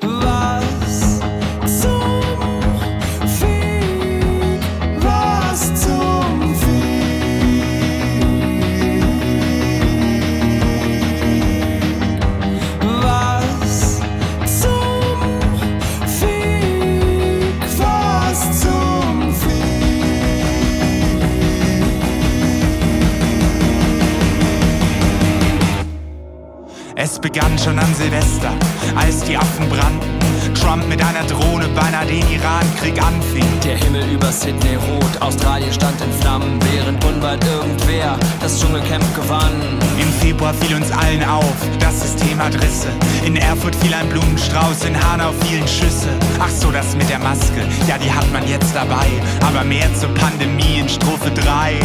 [0.01, 0.90] Was
[27.21, 28.53] begann schon an Silvester,
[28.97, 30.19] als die Affen brannten.
[30.55, 33.45] Trump mit einer Drohne beinahe den Irakkrieg anfing.
[33.65, 39.53] Der Himmel über Sydney rot, Australien stand in Flammen, während unweit irgendwer das Dschungelcamp gewann.
[40.01, 42.89] Im Februar fiel uns allen auf, das System hat Risse.
[43.25, 46.09] In Erfurt fiel ein Blumenstrauß, in Hanau fielen Schüsse.
[46.39, 49.07] Ach so, das mit der Maske, ja, die hat man jetzt dabei.
[49.47, 51.81] Aber mehr zur Pandemie in Strophe 3.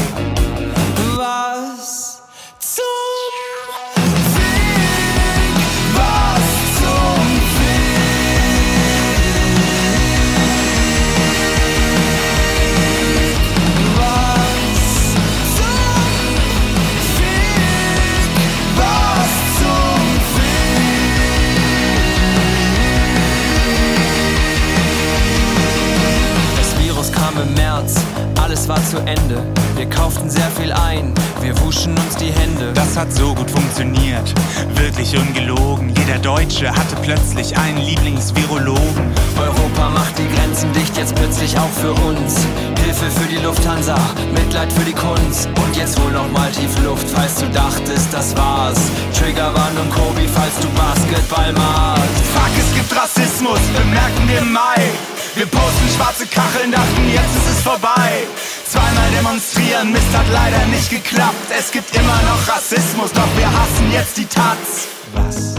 [27.55, 27.95] März,
[28.41, 29.41] alles war zu Ende.
[29.75, 32.71] Wir kauften sehr viel ein, wir wuschen uns die Hände.
[32.73, 34.33] Das hat so gut funktioniert,
[34.75, 35.93] wirklich ungelogen.
[35.97, 39.13] Jeder Deutsche hatte plötzlich einen Lieblingsvirologen.
[39.37, 42.45] Europa macht die Grenzen dicht, jetzt plötzlich auch für uns.
[42.83, 43.95] Hilfe für die Lufthansa,
[44.33, 45.49] Mitleid für die Kunst.
[45.63, 48.79] Und jetzt wohl noch mal tief Luft, falls du dachtest, das war's.
[49.17, 52.25] Triggerwarnung Kobi, falls du Basketball magst.
[52.33, 55.14] Fuck, es gibt Rassismus, bemerken wir im Mai.
[55.35, 58.25] Wir posten schwarze Kacheln, dachten, jetzt ist es vorbei.
[58.69, 61.51] Zweimal demonstrieren, Mist hat leider nicht geklappt.
[61.57, 64.87] Es gibt immer noch Rassismus, doch wir hassen jetzt die Taz.
[65.13, 65.54] Was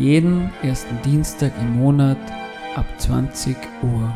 [0.00, 2.16] Jeden ersten Dienstag im Monat
[2.74, 4.08] ab 20 Uhr.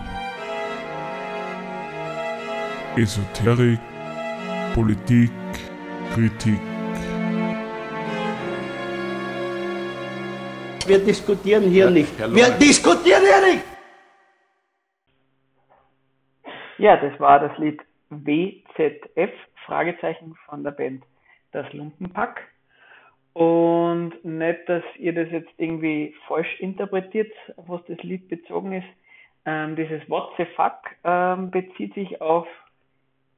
[2.96, 3.78] Esoterik,
[4.72, 5.30] Politik,
[6.14, 6.58] Kritik.
[10.86, 12.18] Wir diskutieren hier nicht.
[12.34, 13.64] Wir diskutieren hier nicht!
[16.78, 19.32] Ja, das war das Lied WZF,
[19.66, 21.04] Fragezeichen von der Band
[21.52, 22.53] Das Lumpenpack.
[23.34, 28.86] Und nicht, dass ihr das jetzt irgendwie falsch interpretiert, auf was das Lied bezogen ist.
[29.44, 32.46] Ähm, dieses What the fuck ähm, bezieht sich auf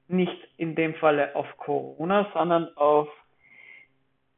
[0.09, 3.09] nicht in dem Falle auf Corona, sondern auf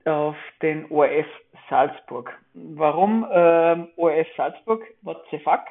[0.04, 1.26] auf den ORF
[1.68, 2.32] Salzburg.
[2.54, 4.82] Warum ähm, ORF Salzburg?
[5.02, 5.64] What the fuck?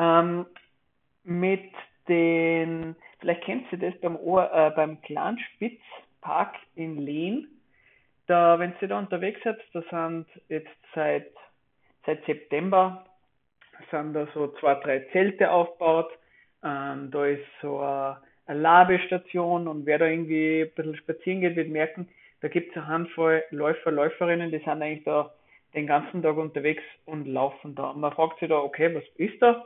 [0.00, 0.46] Ähm,
[1.24, 1.70] mit
[2.08, 7.48] den, vielleicht kennst du das beim, Ohr, äh, beim Clanspitz-Park in Lehn.
[8.26, 11.32] Da, wenn du da unterwegs seid, da sind jetzt seit,
[12.06, 13.04] seit September
[13.90, 16.10] sind da so zwei, drei Zelte aufgebaut.
[16.64, 21.56] Ähm, da ist so eine, eine Labestation und wer da irgendwie ein bisschen spazieren geht,
[21.56, 22.08] wird merken,
[22.40, 25.32] da gibt es eine Handvoll Läufer, Läuferinnen, die sind eigentlich da
[25.74, 27.90] den ganzen Tag unterwegs und laufen da.
[27.90, 29.64] Und man fragt sich da, okay, was ist da?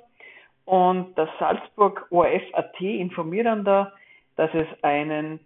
[0.67, 3.93] Und das Salzburg ORF.at informiert dann da,
[4.37, 5.41] dass es einen,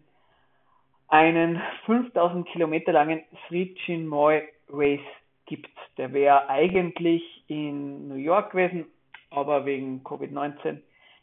[1.10, 5.00] einen 5000 Kilometer langen Sri Chinmoy Race
[5.46, 5.68] gibt.
[5.98, 8.86] Der wäre eigentlich in New York gewesen,
[9.30, 10.78] aber wegen Covid-19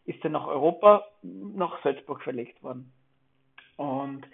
[0.05, 2.91] ist er nach Europa, nach Salzburg verlegt worden.
[3.77, 4.25] Und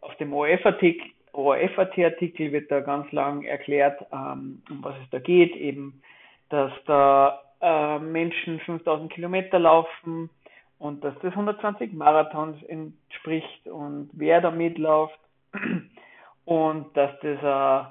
[0.00, 5.54] auf dem ORF-Artikel ORF-Artikel wird da ganz lang erklärt, ähm, um was es da geht,
[5.56, 6.02] eben,
[6.48, 10.30] dass da äh, Menschen 5000 Kilometer laufen
[10.78, 15.18] und dass das 120 Marathons entspricht und wer da mitläuft
[16.44, 17.88] und dass das, äh,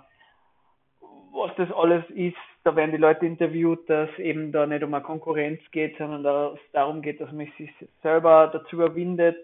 [1.33, 5.03] was das alles ist, da werden die Leute interviewt, dass eben da nicht um eine
[5.03, 7.71] Konkurrenz geht, sondern dass es darum geht, dass man sich
[8.01, 9.37] selber dazu überwindet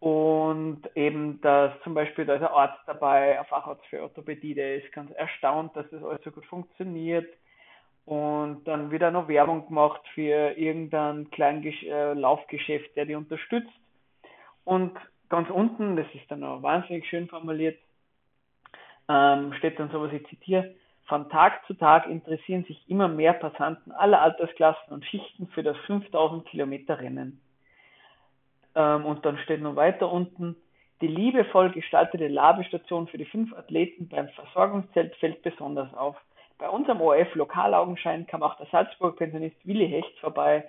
[0.00, 4.76] und eben, dass zum Beispiel da ist ein Arzt dabei, ein Facharzt für Orthopädie, der
[4.76, 7.28] ist ganz erstaunt, dass das alles so gut funktioniert
[8.04, 13.70] und dann wieder noch Werbung gemacht für irgendein kleines äh, Laufgeschäft, der die unterstützt.
[14.64, 14.92] Und
[15.28, 17.78] ganz unten, das ist dann auch wahnsinnig schön formuliert,
[19.08, 20.74] ähm, steht dann sowas, ich zitiere,
[21.06, 25.76] von Tag zu Tag interessieren sich immer mehr Passanten aller Altersklassen und Schichten für das
[25.86, 27.40] 5000 Kilometer Rennen.
[28.74, 30.56] Ähm, und dann steht noch weiter unten,
[31.00, 36.16] die liebevoll gestaltete Labestation für die fünf Athleten beim Versorgungszelt fällt besonders auf.
[36.62, 40.62] Bei unserem ORF Lokalaugenschein kam auch der Salzburg-Pensionist Willi Hecht vorbei,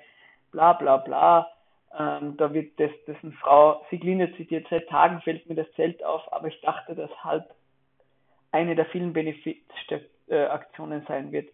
[0.51, 1.51] bla bla bla.
[1.95, 6.23] Ähm, da wird das, dessen Frau Sigline zitiert, seit Tagen fällt mir das Zelt auf,
[6.33, 7.45] aber ich dachte, dass halt
[8.51, 11.49] eine der vielen Benefizaktionen sein wird.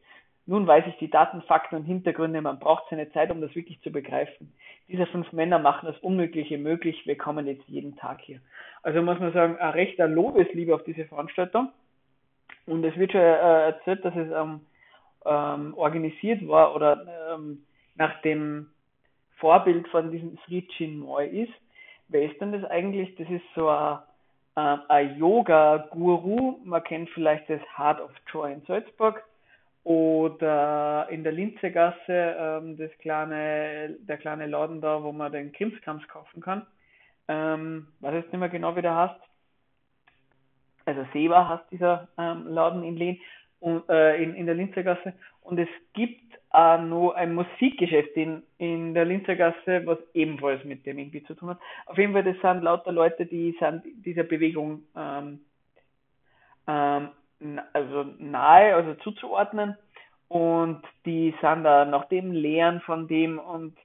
[0.45, 3.81] Nun weiß ich die Daten, Fakten und Hintergründe, man braucht seine Zeit, um das wirklich
[3.81, 4.53] zu begreifen.
[4.87, 8.39] Diese fünf Männer machen das Unmögliche möglich, wir kommen jetzt jeden Tag hier.
[8.83, 11.73] Also muss man sagen, ein rechter Lobesliebe auf diese Veranstaltung.
[12.69, 14.61] Und es wird schon äh, erzählt, dass es ähm,
[15.25, 17.03] ähm, organisiert war oder
[17.33, 17.63] ähm,
[17.95, 18.67] nach dem
[19.37, 21.53] Vorbild von diesem Sri Chinmoy ist.
[22.09, 23.15] Wer ist denn das eigentlich?
[23.15, 23.99] Das ist so ein,
[24.55, 26.59] äh, ein Yoga-Guru.
[26.63, 29.23] Man kennt vielleicht das Heart of Joy in Salzburg
[29.83, 36.07] oder in der Linzegasse ähm, das kleine, der kleine Laden da, wo man den Krimskrams
[36.07, 36.67] kaufen kann.
[37.27, 39.28] Ähm, weiß jetzt nicht mehr genau, wie der heißt
[40.89, 43.19] also Seva heißt dieser ähm, Laden in Lehn,
[43.59, 45.13] und, äh, in, in der Linzergasse.
[45.41, 46.21] Und es gibt
[46.51, 51.49] auch noch ein Musikgeschäft in, in der Linzergasse, was ebenfalls mit dem irgendwie zu tun
[51.49, 51.59] hat.
[51.85, 55.41] Auf jeden Fall, das sind lauter Leute, die sind dieser Bewegung ähm,
[56.67, 57.09] ähm,
[57.73, 59.75] also nahe, also zuzuordnen.
[60.27, 63.75] Und die sind da nach dem Lehren von dem und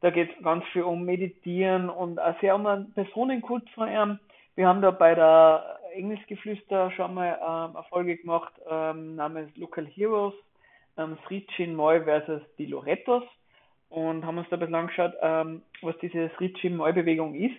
[0.00, 4.18] da geht es ganz viel um Meditieren und auch sehr um einen Personenkult von ihm.
[4.56, 10.34] Wir haben da bei der Englischgeflüster schon mal ähm, Erfolge gemacht, ähm, namens Local Heroes,
[10.96, 13.24] ähm, Sri Chinmoy versus die Lorettos
[13.88, 17.56] und haben uns da ein bisschen angeschaut, ähm, was diese Sri Chinmoy Bewegung ist.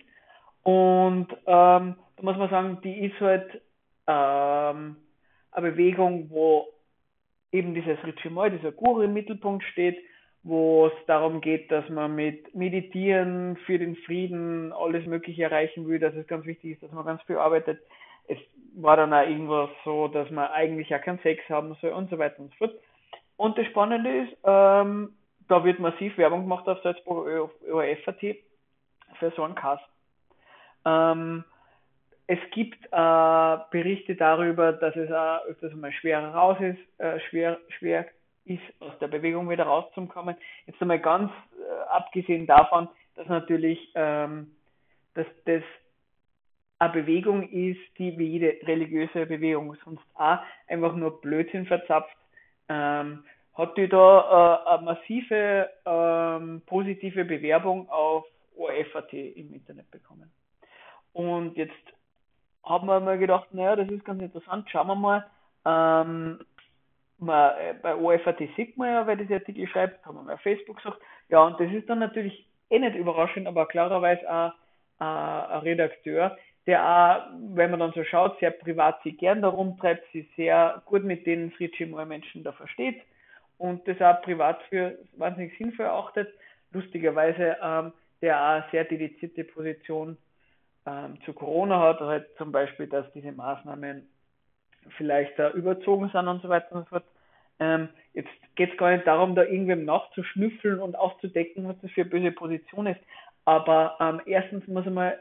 [0.62, 3.62] Und ähm, da muss man sagen, die ist halt
[4.06, 4.96] ähm,
[5.52, 6.68] eine Bewegung, wo
[7.52, 9.96] eben dieser Sri Chinmoy, dieser Guru im Mittelpunkt steht,
[10.42, 15.98] wo es darum geht, dass man mit Meditieren für den Frieden alles Mögliche erreichen will,
[15.98, 17.80] dass es ganz wichtig ist, dass man ganz viel arbeitet,
[18.28, 18.38] es
[18.74, 22.18] war dann auch irgendwas so, dass man eigentlich auch keinen Sex haben soll und so
[22.18, 22.74] weiter und so fort.
[23.36, 25.14] Und das Spannende ist, ähm,
[25.48, 28.20] da wird massiv Werbung gemacht auf Salzburg ORF.at
[29.18, 29.84] für so einen Cast.
[30.84, 31.44] Ähm,
[32.26, 37.58] es gibt äh, Berichte darüber, dass es auch öfters mal schwerer raus ist, äh, schwer,
[37.78, 38.06] schwer
[38.44, 40.36] ist, aus der Bewegung wieder rauszukommen.
[40.66, 44.50] Jetzt einmal ganz äh, abgesehen davon, dass natürlich ähm,
[45.16, 45.62] dass das
[46.78, 52.16] eine Bewegung ist, die wie jede religiöse Bewegung sonst auch einfach nur Blödsinn verzapft,
[52.68, 53.24] ähm,
[53.54, 60.30] hat die da äh, eine massive ähm, positive Bewerbung auf ORF.at im Internet bekommen.
[61.12, 61.72] Und jetzt
[62.62, 65.26] haben wir mal gedacht, naja, das ist ganz interessant, schauen wir mal.
[65.64, 66.40] Ähm,
[67.18, 70.40] man, äh, bei ORF.at sieht man ja, wer diese Artikel schreibt, haben wir mal auf
[70.40, 71.00] Facebook gesagt.
[71.30, 74.52] Ja, und das ist dann natürlich eh nicht überraschend, aber klarerweise auch
[75.00, 76.36] äh, ein Redakteur,
[76.66, 80.82] der auch, wenn man dann so schaut, sehr privat sich gern da rumtreibt, sich sehr
[80.86, 83.02] gut mit den Friedschimmer-Menschen da versteht
[83.58, 86.28] und das auch privat für wahnsinnig sinnvoll erachtet.
[86.72, 90.16] Lustigerweise, ähm, der auch eine sehr dedizierte Position
[90.86, 94.08] ähm, zu Corona hat, halt zum Beispiel, dass diese Maßnahmen
[94.96, 97.04] vielleicht äh, überzogen sind und so weiter und so fort.
[97.58, 102.02] Ähm, jetzt geht es gar nicht darum, da irgendwem nachzuschnüffeln und aufzudecken, was das für
[102.02, 103.00] eine böse Position ist.
[103.44, 105.12] Aber ähm, erstens muss man,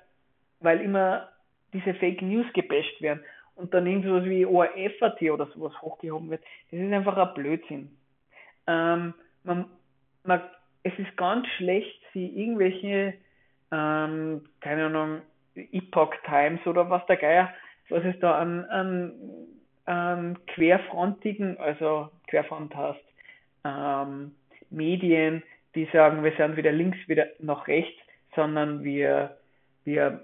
[0.60, 1.30] weil immer
[1.74, 3.24] diese Fake News gebasht werden
[3.56, 7.98] und dann irgendwas wie ORF.at oder sowas hochgehoben wird, das ist einfach ein Blödsinn.
[8.68, 9.14] Ähm,
[9.44, 9.66] man,
[10.24, 10.42] man,
[10.84, 13.14] es ist ganz schlecht, sie irgendwelche,
[13.72, 15.22] ähm, keine Ahnung,
[15.56, 17.54] Epoch Times oder was der Geier,
[17.90, 19.14] was es da an, an,
[19.86, 23.00] an querfrontigen, also Querfront heißt,
[23.64, 24.36] ähm,
[24.70, 25.44] Medien,
[25.76, 28.00] die sagen, wir sind wieder links, wieder nach rechts,
[28.36, 29.38] sondern wir,
[29.84, 30.22] wir,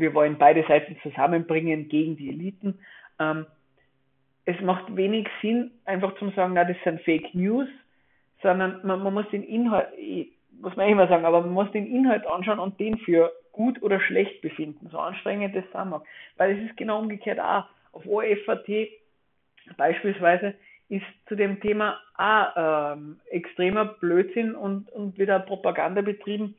[0.00, 2.78] wir wollen beide Seiten zusammenbringen gegen die Eliten.
[3.18, 3.46] Ähm,
[4.44, 7.68] es macht wenig Sinn, einfach zu sagen, na, das sind Fake News,
[8.42, 9.88] sondern man, man muss den Inhalt,
[10.60, 14.00] muss man immer sagen, aber man muss den Inhalt anschauen und den für gut oder
[14.00, 16.02] schlecht befinden, so anstrengend das sein mag.
[16.36, 17.64] Weil es ist genau umgekehrt auch.
[17.92, 18.88] Auf OFAT
[19.76, 20.54] beispielsweise
[20.88, 26.56] ist zu dem Thema auch ähm, extremer Blödsinn und, und wieder Propaganda betrieben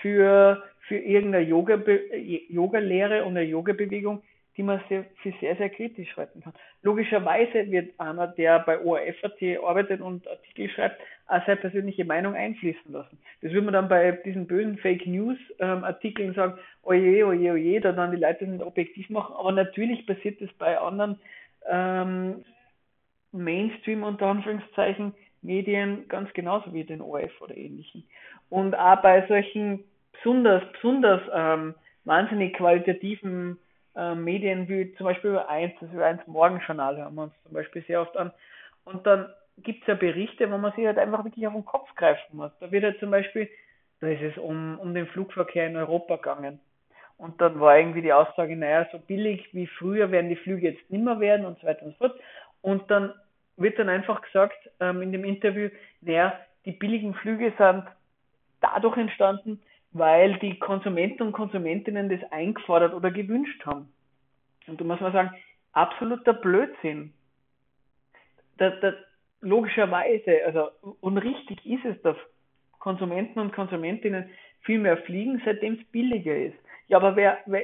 [0.00, 4.22] für, für irgendeine Yoga-Lehre und eine Yoga-Bewegung,
[4.56, 6.52] die man sehr, für sehr, sehr kritisch halten kann.
[6.82, 12.92] Logischerweise wird einer, der bei ORF.at arbeitet und Artikel schreibt, auch seine persönliche Meinung einfließen
[12.92, 13.18] lassen.
[13.40, 15.84] Das würde man dann bei diesen bösen Fake News ähm,
[16.34, 19.34] sagen, oje, oje, oje, da dann die Leute nicht objektiv machen.
[19.36, 21.18] Aber natürlich passiert das bei anderen
[21.68, 22.44] ähm,
[23.34, 28.04] Mainstream unter Anführungszeichen Medien ganz genauso wie den ORF oder ähnlichen.
[28.48, 31.74] Und auch bei solchen besonders, besonders ähm,
[32.04, 33.58] wahnsinnig qualitativen
[33.96, 37.52] äh, Medien wie zum Beispiel über eins, das über eins Morgenjournal hören wir uns zum
[37.52, 38.32] Beispiel sehr oft an.
[38.84, 39.28] Und dann
[39.58, 42.52] gibt es ja Berichte, wo man sich halt einfach wirklich auf den Kopf greifen muss.
[42.60, 43.48] Da wird halt zum Beispiel,
[44.00, 46.60] da ist es um, um den Flugverkehr in Europa gegangen.
[47.16, 50.90] Und dann war irgendwie die Aussage, naja, so billig wie früher werden die Flüge jetzt
[50.90, 52.20] nimmer werden und so weiter und so fort.
[52.60, 53.12] Und dann
[53.56, 55.68] wird dann einfach gesagt ähm, in dem Interview,
[56.00, 57.84] naja, die billigen Flüge sind
[58.60, 59.60] dadurch entstanden,
[59.92, 63.92] weil die Konsumenten und Konsumentinnen das eingefordert oder gewünscht haben.
[64.66, 65.30] Und da muss man sagen,
[65.72, 67.12] absoluter Blödsinn.
[68.56, 68.94] Da, da,
[69.40, 72.16] logischerweise, also und richtig ist es, dass
[72.78, 74.30] Konsumenten und Konsumentinnen
[74.62, 76.56] viel mehr fliegen, seitdem es billiger ist.
[76.88, 77.62] Ja, aber wer, wer,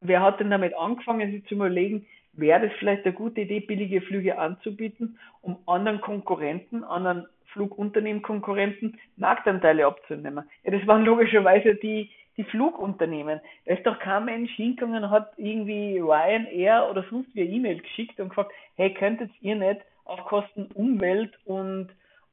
[0.00, 4.00] wer hat denn damit angefangen, sich zu überlegen, wäre das vielleicht eine gute Idee, billige
[4.02, 10.48] Flüge anzubieten, um anderen Konkurrenten, anderen Flugunternehmen Konkurrenten Marktanteile abzunehmen.
[10.64, 13.40] Ja, das waren logischerweise die, die Flugunternehmen.
[13.66, 18.20] Da ist doch kein Mensch hingegangen und hat irgendwie Ryanair oder sonst wie E-Mail geschickt
[18.20, 21.88] und gefragt, hey, könntet ihr nicht auf Kosten Umwelt und,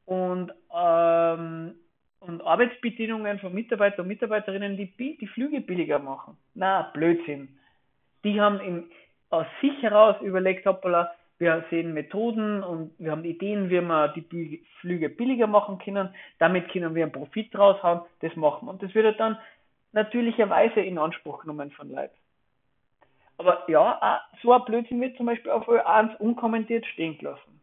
[0.06, 1.76] und, ähm,
[2.20, 6.38] und Arbeitsbedingungen von Mitarbeitern und Mitarbeiterinnen die, die Flüge billiger machen?
[6.56, 7.50] Na, Blödsinn.
[8.24, 8.86] Die haben im,
[9.30, 14.65] aus sich heraus überlegt, hoppala, wir sehen Methoden und wir haben Ideen, wie wir die
[14.80, 16.09] Flüge billiger machen können.
[16.39, 18.01] Damit können wir einen Profit raushauen.
[18.21, 18.71] Das machen wir.
[18.71, 19.38] Und das wird dann
[19.91, 22.15] natürlicherweise in Anspruch genommen von Leuten.
[23.38, 27.61] Aber ja, so ein Blödsinn wird zum Beispiel auf Ö1 unkommentiert stehen gelassen.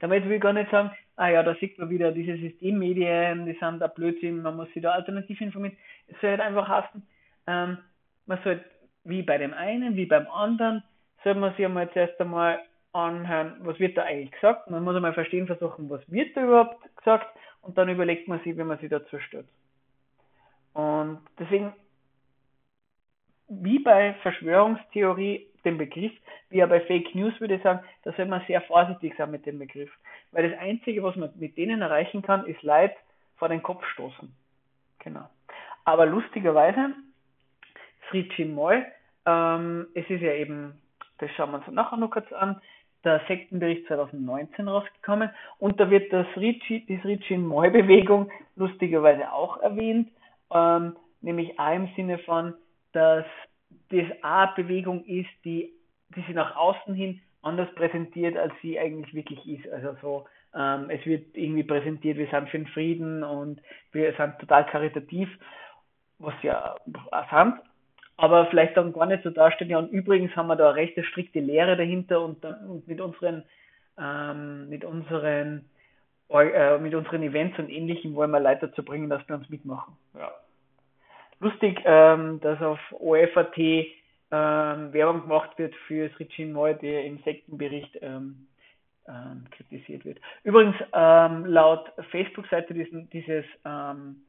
[0.00, 3.56] Damit will ich gar nicht sagen, ah ja, da sieht man wieder diese Systemmedien, die
[3.60, 5.76] sind da Blödsinn, man muss sich da alternativ informieren.
[6.08, 7.06] Es soll halt einfach heißen,
[7.46, 7.78] ähm,
[8.26, 8.64] man soll
[9.04, 10.82] wie bei dem einen, wie beim anderen,
[11.24, 12.60] soll man sich einmal zuerst einmal
[12.92, 14.70] anhören, was wird da eigentlich gesagt.
[14.70, 17.26] Man muss einmal verstehen versuchen, was wird da überhaupt gesagt
[17.62, 19.46] und dann überlegt man sich, wie man sich dazu stört.
[20.74, 21.72] Und deswegen,
[23.48, 26.12] wie bei Verschwörungstheorie, dem Begriff,
[26.50, 29.46] wie ja bei Fake News würde ich sagen, da soll man sehr vorsichtig sein mit
[29.46, 29.90] dem Begriff.
[30.32, 32.96] Weil das Einzige, was man mit denen erreichen kann, ist Leid
[33.36, 34.34] vor den Kopf stoßen.
[34.98, 35.28] Genau.
[35.84, 36.94] Aber lustigerweise,
[38.12, 38.86] Friedrich Moll,
[39.26, 40.74] ähm, es ist ja eben
[41.22, 42.60] das schauen wir uns nachher noch kurz an,
[43.04, 45.30] der Sektenbericht 2019 rausgekommen.
[45.58, 50.10] Und da wird das Ricci, die Ricci-Moi-Bewegung lustigerweise auch erwähnt,
[50.52, 52.54] ähm, nämlich auch im Sinne von,
[52.92, 53.24] dass
[53.90, 55.72] das eine Bewegung ist, die,
[56.14, 59.72] die sich nach außen hin anders präsentiert, als sie eigentlich wirklich ist.
[59.72, 63.60] Also so, ähm, es wird irgendwie präsentiert, wir sind für den Frieden und
[63.92, 65.28] wir sind total karitativ,
[66.18, 66.76] was ja
[67.10, 67.54] auch sind,
[68.16, 69.70] aber vielleicht dann gar nicht so dastehen.
[69.70, 73.00] Ja, und übrigens haben wir da eine recht strikte Lehre dahinter und, dann, und mit
[73.00, 73.44] unseren,
[73.98, 75.64] ähm, mit unseren,
[76.30, 79.96] äh, mit unseren Events und ähnlichem wollen wir Leute dazu bringen, dass wir uns mitmachen.
[80.14, 80.30] Ja.
[81.40, 87.98] lustig, ähm, dass auf OFAT ähm, Werbung gemacht wird für Sritchin Moy, der im Sektenbericht
[88.00, 88.46] ähm,
[89.06, 90.18] ähm, kritisiert wird.
[90.44, 94.22] Übrigens, ähm, laut Facebook-Seite dieses ähm,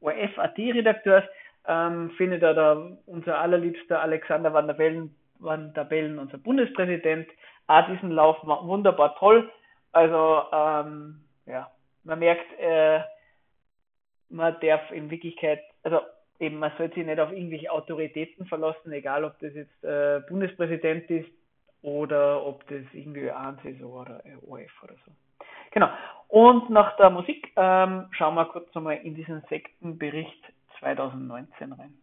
[0.00, 1.24] ORF-AT-Redakteurs
[1.66, 7.28] ähm, findet er da unser allerliebster Alexander Van der Bellen, Van der Bellen unser Bundespräsident,
[7.66, 9.50] auch diesen Lauf wunderbar toll.
[9.92, 11.70] Also, ähm, ja,
[12.04, 13.00] man merkt, äh,
[14.28, 16.00] man darf in Wirklichkeit, also
[16.40, 21.08] eben, man sollte sich nicht auf irgendwelche Autoritäten verlassen, egal ob das jetzt äh, Bundespräsident
[21.10, 21.30] ist
[21.82, 25.12] oder ob das irgendwie eins ist oder OF oder so.
[25.72, 25.88] Genau.
[26.28, 30.42] Und nach der Musik ähm, schauen wir kurz nochmal in diesen Sektenbericht
[30.82, 31.94] 2019 rein.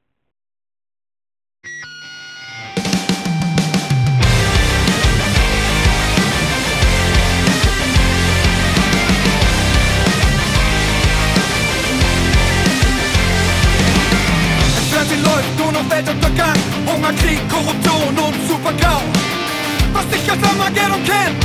[14.89, 16.55] Fernsehen läuft nur noch Weltuntergang,
[16.87, 19.01] Hunger, Krieg, Korruption und Supergau.
[19.91, 21.35] Was ich als Armageddon kenn,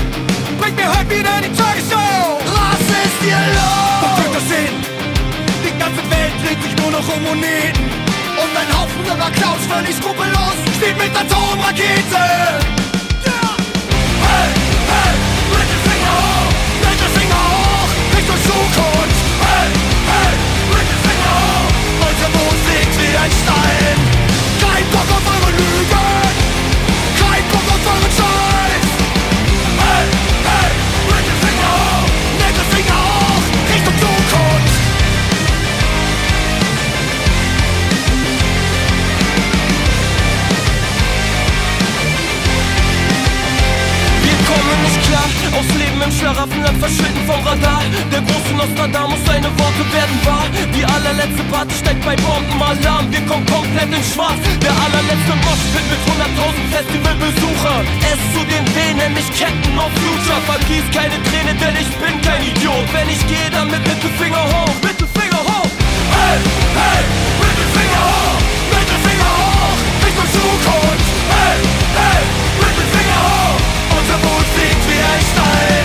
[0.61, 2.39] bringt mir heute wieder die Tagesschau.
[2.47, 4.03] Was ist hier los?
[4.03, 4.94] Wo führt das hin?
[6.55, 7.85] Dreht sich nur noch um Moneten.
[8.39, 12.15] Und ein Haufen irrer Clowns völlig skrupellos steht mit Atomraketen.
[13.27, 13.57] Yeah.
[14.23, 14.51] Hey,
[14.87, 15.15] hey,
[15.51, 17.91] Mittelfinger hoch, Mittelfinger hoch,
[22.07, 24.24] unser Mond liegt wie ein Stein.
[45.55, 47.83] Aus Leben im Schlaraffenland verschwinden vom Radar.
[48.11, 50.47] Der große Nostradamus, seine Worte werden wahr.
[50.75, 53.07] Die allerletzte Party steigt bei Bombenalarm.
[53.11, 54.39] Wir kommen komplett in Schwarz.
[54.63, 57.85] Der allerletzte Moshpit mit 100.000 Festivalbesuchern.
[58.11, 60.41] Es zu den W, nämlich Captain of Future.
[60.51, 62.87] Vergieß keine Träne, denn ich bin kein Idiot.
[62.91, 65.71] Wenn ich gehe, dann mit Mittelfinger hoch, Mittelfinger hoch.
[66.15, 66.39] Hey,
[66.79, 67.03] hey,
[67.39, 68.41] Mittelfinger hoch,
[68.75, 71.07] Mittelfinger hoch, Richtung Zukunft.
[71.31, 71.74] Hey,
[74.15, 75.84] unser Boot fliegt wie ein Stein.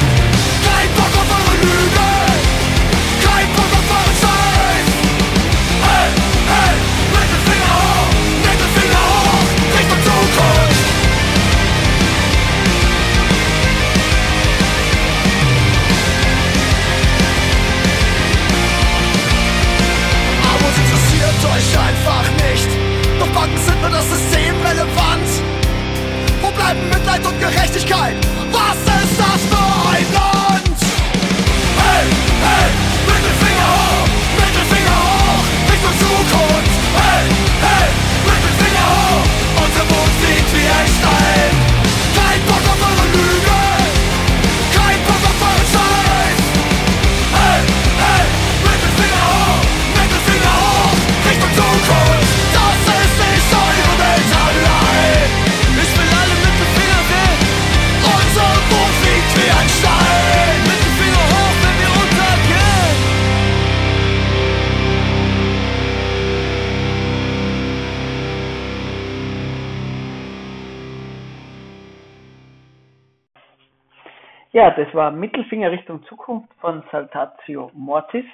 [74.60, 78.26] Ja, das war Mittelfinger Richtung Zukunft von Saltatio Mortis.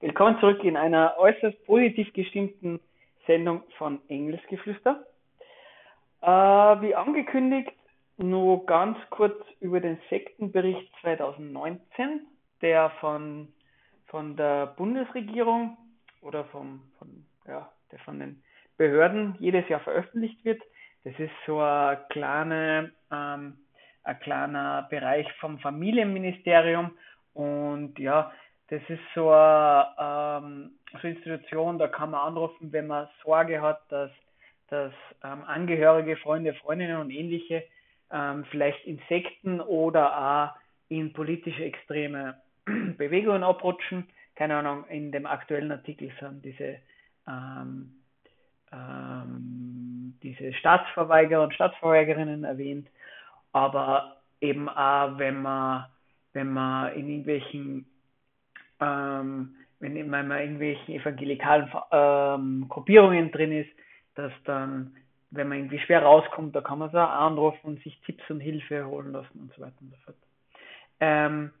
[0.00, 2.80] Willkommen zurück in einer äußerst positiv gestimmten
[3.28, 5.06] Sendung von Engelsgeflüster.
[6.20, 7.70] Äh, wie angekündigt,
[8.16, 12.26] nur ganz kurz über den Sektenbericht 2019,
[12.60, 13.46] der von,
[14.08, 15.78] von der Bundesregierung
[16.22, 18.42] oder vom, von, ja, der von den
[18.78, 20.60] Behörden jedes Jahr veröffentlicht wird.
[21.04, 23.58] Das ist so eine kleine, ähm,
[24.08, 26.92] ein kleiner Bereich vom Familienministerium
[27.34, 28.32] und ja,
[28.68, 33.60] das ist so eine, ähm, so eine Institution, da kann man anrufen, wenn man Sorge
[33.60, 34.10] hat, dass,
[34.68, 34.92] dass
[35.22, 37.64] ähm, Angehörige, Freunde, Freundinnen und ähnliche
[38.10, 40.56] ähm, vielleicht in Sekten oder auch
[40.88, 44.08] in politische extreme Bewegungen abrutschen.
[44.34, 46.78] Keine Ahnung, in dem aktuellen Artikel sind diese,
[47.26, 47.92] ähm,
[48.72, 52.88] ähm, diese Staatsverweigerer und Staatsverweigerinnen erwähnt,
[53.52, 55.86] aber eben auch, wenn man,
[56.32, 57.86] wenn man in irgendwelchen
[58.80, 63.70] ähm, wenn man in irgendwelchen evangelikalen ähm, Gruppierungen drin ist,
[64.14, 64.96] dass dann,
[65.30, 68.86] wenn man irgendwie schwer rauskommt, da kann man so anrufen und sich Tipps und Hilfe
[68.86, 70.16] holen lassen und so weiter und so fort.
[71.00, 71.52] Ähm,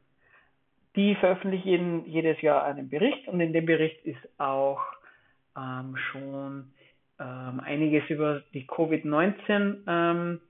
[0.96, 4.82] die veröffentlichen jedes Jahr einen Bericht und in dem Bericht ist auch
[5.56, 6.72] ähm, schon
[7.20, 10.40] ähm, einiges über die Covid-19 ähm,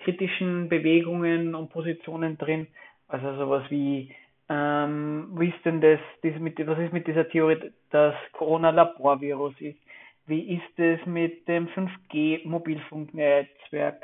[0.00, 2.66] kritischen Bewegungen und Positionen drin.
[3.08, 4.14] Also sowas wie,
[4.48, 9.78] ähm, wie ist denn das, mit, was ist mit dieser Theorie, dass Corona Laborvirus ist?
[10.26, 14.02] Wie ist es mit dem 5G Mobilfunknetzwerk?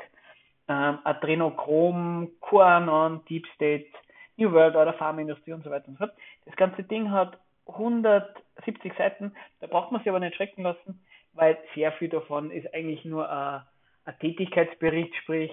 [0.67, 3.87] Ähm, Adrenochrom, QAnon, Deep State,
[4.35, 6.17] New World Order, Pharmaindustrie und so weiter und so fort.
[6.45, 11.01] Das ganze Ding hat 170 Seiten, da braucht man sich aber nicht schrecken lassen,
[11.33, 13.61] weil sehr viel davon ist eigentlich nur ein,
[14.05, 15.51] ein Tätigkeitsbericht, sprich,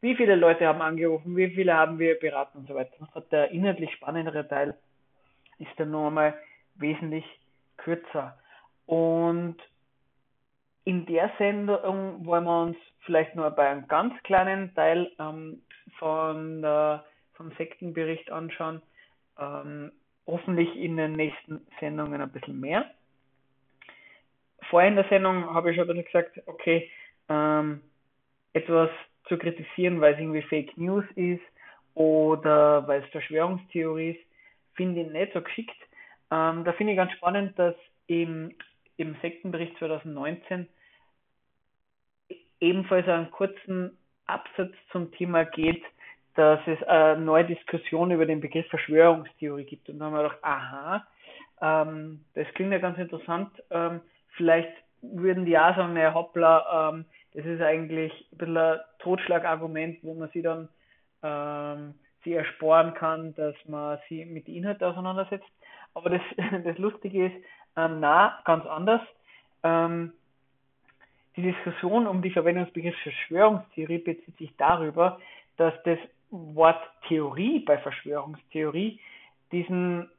[0.00, 2.90] wie viele Leute haben angerufen, wie viele haben wir beraten und so weiter.
[3.30, 4.76] Der inhaltlich spannendere Teil
[5.58, 6.34] ist dann noch einmal
[6.76, 7.24] wesentlich
[7.76, 8.38] kürzer.
[8.86, 9.56] Und
[10.84, 15.62] in der Sendung wollen wir uns vielleicht nur bei einem ganz kleinen Teil ähm,
[15.98, 18.82] von der, vom Sektenbericht anschauen.
[19.38, 19.92] Ähm,
[20.26, 22.90] hoffentlich in den nächsten Sendungen ein bisschen mehr.
[24.68, 26.90] Vorher in der Sendung habe ich schon gesagt, okay,
[27.28, 27.82] ähm,
[28.52, 28.90] etwas
[29.30, 31.40] zu kritisieren, weil es irgendwie Fake News ist
[31.94, 34.20] oder weil es Verschwörungstheorie ist,
[34.74, 35.76] finde ich nicht so geschickt.
[36.30, 37.74] Ähm, da finde ich ganz spannend, dass
[38.06, 38.54] im,
[38.96, 40.66] im Sektenbericht 2019
[42.60, 45.82] ebenfalls einen kurzen Absatz zum Thema geht,
[46.34, 49.88] dass es eine neue Diskussion über den Begriff Verschwörungstheorie gibt.
[49.88, 51.06] Und da haben wir gedacht, aha,
[51.60, 53.50] ähm, das klingt ja ganz interessant.
[53.70, 54.00] Ähm,
[54.36, 54.72] vielleicht
[55.02, 57.04] würden die auch sagen, naja, hoppla, ähm,
[57.34, 60.68] das ist eigentlich ein bisschen ein Totschlagargument, wo man sich dann
[61.22, 65.48] ähm, sie ersparen kann, dass man sie mit den Inhalten auseinandersetzt.
[65.94, 66.22] Aber das,
[66.64, 67.36] das Lustige ist,
[67.76, 69.02] ähm, na, ganz anders.
[69.62, 70.12] Ähm,
[71.36, 75.20] die Diskussion um die Verwendung des Begriffs Verschwörungstheorie bezieht sich darüber,
[75.56, 75.98] dass das
[76.30, 79.00] Wort Theorie bei Verschwörungstheorie
[79.52, 80.10] diesen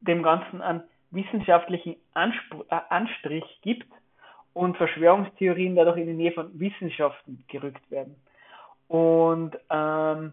[0.00, 3.86] dem Ganzen einen wissenschaftlichen Anspr äh, Anstrich gibt
[4.54, 8.16] und Verschwörungstheorien dadurch in die Nähe von Wissenschaften gerückt werden.
[8.88, 10.32] Und ähm,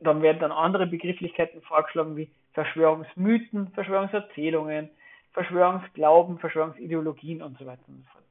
[0.00, 4.90] dann werden dann andere Begrifflichkeiten vorgeschlagen wie Verschwörungsmythen, Verschwörungserzählungen,
[5.32, 8.22] Verschwörungsglauben, Verschwörungsideologien und so weiter und so fort.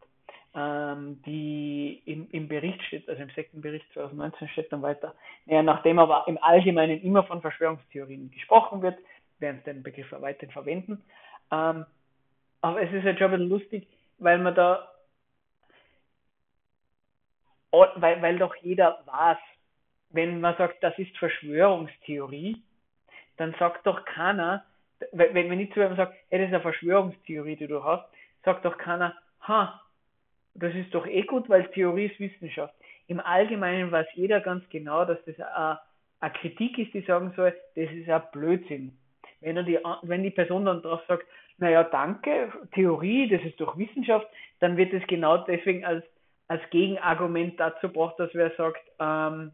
[0.53, 5.15] Ähm, die im, im Bericht steht, also im Sektenbericht 2019 steht dann weiter,
[5.45, 8.97] naja, nachdem aber im Allgemeinen immer von Verschwörungstheorien gesprochen wird,
[9.39, 11.01] werden sie den Begriff weiterhin verwenden.
[11.51, 11.85] Ähm,
[12.61, 13.87] aber es ist jetzt schon ein bisschen lustig,
[14.19, 14.90] weil man da
[17.71, 19.37] weil, weil doch jeder weiß,
[20.09, 22.61] wenn man sagt, das ist Verschwörungstheorie,
[23.37, 24.65] dann sagt doch keiner,
[25.11, 28.05] wenn, wenn ich zu jemandem sage, hey, das ist eine Verschwörungstheorie, die du hast,
[28.43, 29.81] sagt doch keiner, ha,
[30.53, 32.73] das ist doch eh gut, weil Theorie ist Wissenschaft.
[33.07, 35.79] Im Allgemeinen weiß jeder ganz genau, dass das eine,
[36.19, 38.97] eine Kritik ist, die sagen soll, das ist ein Blödsinn.
[39.39, 41.25] Wenn, er die, wenn die Person dann drauf sagt,
[41.57, 44.27] naja, danke, Theorie, das ist doch Wissenschaft,
[44.59, 46.05] dann wird es genau deswegen als
[46.51, 49.53] als Gegenargument dazu braucht, dass wer sagt, ähm,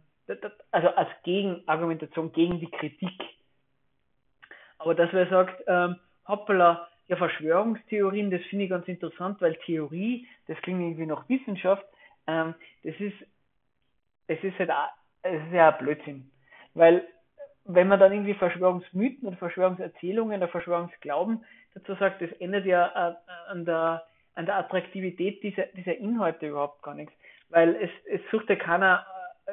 [0.72, 3.14] also als Gegenargumentation gegen die Kritik.
[4.80, 10.28] Aber dass wer sagt, ähm, hoppala, ja, Verschwörungstheorien, das finde ich ganz interessant, weil Theorie,
[10.48, 11.86] das klingt irgendwie nach Wissenschaft,
[12.26, 13.16] ähm, das ist,
[14.26, 14.72] es ist halt,
[15.22, 16.32] es ist ja Blödsinn.
[16.74, 17.08] Weil,
[17.66, 21.46] wenn man dann irgendwie Verschwörungsmythen oder Verschwörungserzählungen oder Verschwörungsglauben
[21.76, 24.04] dazu sagt, das ändert ja äh, an der
[24.38, 27.14] an der Attraktivität dieser, dieser Inhalte überhaupt gar nichts.
[27.50, 29.06] Weil es, es sucht ja keiner,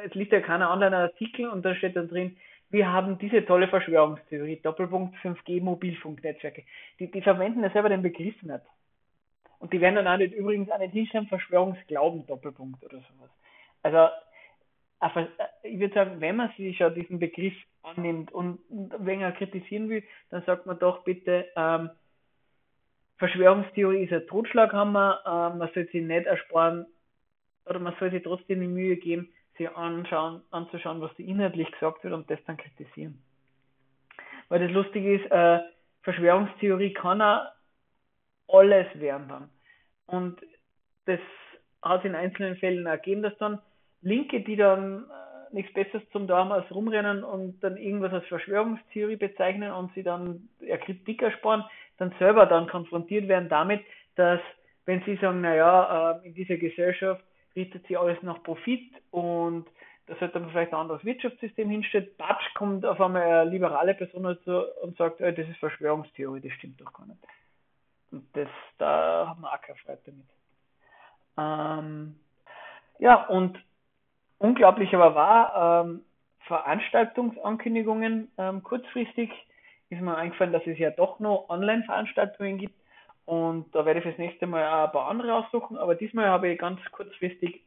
[0.05, 2.37] es liest ja keiner Online-Artikel und da steht dann drin,
[2.68, 6.64] wir haben diese tolle Verschwörungstheorie, Doppelpunkt 5G Mobilfunknetzwerke.
[6.99, 8.61] Die, die verwenden ja selber den Begriff nicht.
[9.59, 13.30] Und die werden dann auch nicht, übrigens auch nicht hinschreiben, Verschwörungsglauben, Doppelpunkt oder sowas.
[13.82, 14.09] Also,
[15.62, 20.03] ich würde sagen, wenn man sich schon diesen Begriff annimmt und wenn er kritisieren will,
[20.30, 21.91] dann sagt man doch bitte, ähm,
[23.19, 26.87] Verschwörungstheorie ist ein Totschlaghammer, äh, man soll sich nicht ersparen
[27.67, 32.03] oder man soll sich trotzdem die Mühe geben, sich anschauen, anzuschauen, was da inhaltlich gesagt
[32.03, 33.23] wird und das dann kritisieren.
[34.49, 35.61] Weil das Lustige ist, äh,
[36.03, 37.47] Verschwörungstheorie kann auch
[38.49, 39.51] alles werden dann.
[40.07, 40.41] Und
[41.07, 41.21] das
[41.83, 43.61] hat in einzelnen Fällen ergeben, dass dann
[44.03, 49.17] Linke, die dann äh, nichts Besseres zum Tun als rumrennen und dann irgendwas als Verschwörungstheorie
[49.17, 51.65] bezeichnen und sie dann ja, Kritik ersparen,
[51.99, 53.84] dann selber dann konfrontiert werden damit,
[54.16, 54.40] dass
[54.86, 57.24] wenn sie sagen, naja, äh, in dieser Gesellschaft
[57.57, 59.66] richtet sich alles nach Profit und
[60.07, 64.24] da sollte man vielleicht ein anderes Wirtschaftssystem hinstellen, Batsch kommt auf einmal eine liberale Person
[64.24, 67.20] dazu und sagt, das ist Verschwörungstheorie, das stimmt doch gar nicht.
[68.11, 70.26] Und das, da haben wir auch keine Freude damit.
[71.38, 72.16] Ähm,
[72.99, 73.59] ja, und
[74.38, 76.05] unglaublich aber war, ähm,
[76.47, 79.30] Veranstaltungsankündigungen ähm, kurzfristig
[79.91, 82.74] ist mir eingefallen, dass es ja doch noch Online-Veranstaltungen gibt
[83.26, 86.49] und da werde ich fürs nächste Mal auch ein paar andere aussuchen, aber diesmal habe
[86.49, 87.62] ich ganz kurzfristig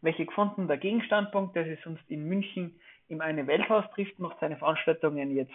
[0.00, 0.68] welche gefunden.
[0.68, 5.54] Der Gegenstandpunkt, der sich sonst in München im Eine Welthaus trifft, macht seine Veranstaltungen jetzt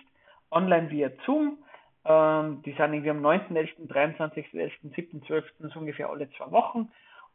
[0.51, 1.59] online via Zoom.
[2.05, 6.91] Ähm, die sind irgendwie am 9.11., 23.11., 7.12., so ungefähr alle zwei Wochen.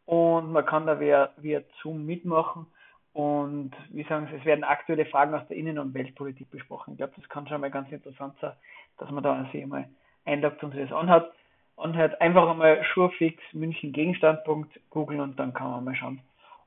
[0.06, 2.66] Und man kann da via, via Zoom mitmachen.
[3.14, 6.92] Und wie sagen Sie, es werden aktuelle Fragen aus der Innen- und Weltpolitik besprochen.
[6.92, 8.52] Ich glaube, das kann schon mal ganz interessant sein,
[8.98, 9.88] dass man da sich einmal
[10.24, 11.32] einloggt und sich das anhört.
[11.76, 16.20] Anhört einfach einmal Schurfix München Gegenstandpunkt googeln und dann kann man mal schauen,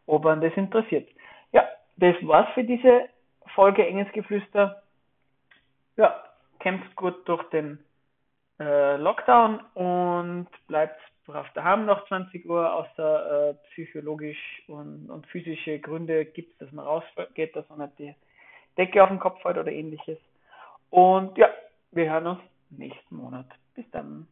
[0.05, 1.09] ob man das interessiert.
[1.51, 1.67] Ja,
[1.97, 3.09] das war's für diese
[3.53, 4.83] Folge Enges Geflüster.
[5.97, 6.23] Ja,
[6.59, 7.79] kämpft gut durch den
[8.59, 15.77] äh, Lockdown und bleibt brav daheim nach 20 Uhr, außer äh, psychologisch und, und physische
[15.79, 18.15] Gründe gibt es, dass man rausgeht, dass man nicht die
[18.77, 20.17] Decke auf den Kopf fällt oder ähnliches.
[20.89, 21.49] Und ja,
[21.91, 23.45] wir hören uns nächsten Monat.
[23.75, 24.27] Bis dann.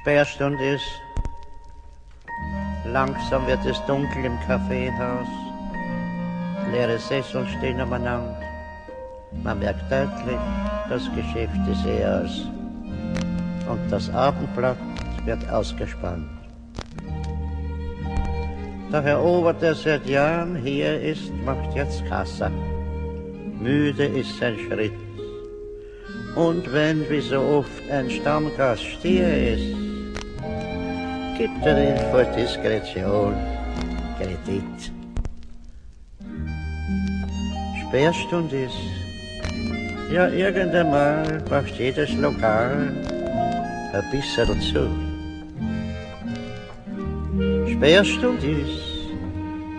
[0.00, 1.02] Sperrstunde ist.
[2.84, 5.28] Langsam wird es dunkel im Kaffeehaus.
[6.72, 8.41] Leere Sessel stehen umeinander.
[9.42, 10.38] Man merkt deutlich,
[10.88, 12.46] das Geschäft ist eher aus.
[13.68, 14.76] Und das Abendblatt
[15.24, 16.28] wird ausgespannt.
[18.92, 22.50] Der Herr Ober, der seit Jahren hier ist, macht jetzt Kasse.
[23.58, 24.92] Müde ist sein Schritt.
[26.36, 29.76] Und wenn wie so oft ein Stammgast stier ist,
[31.38, 33.34] gibt er ihn vor Diskretion
[34.18, 34.92] Kredit.
[37.88, 39.01] Sperrstunde ist,
[40.12, 42.92] ja irgendeinmal macht jedes Lokal
[43.92, 44.84] ein bisschen zu.
[47.72, 49.10] Sperrstunde ist,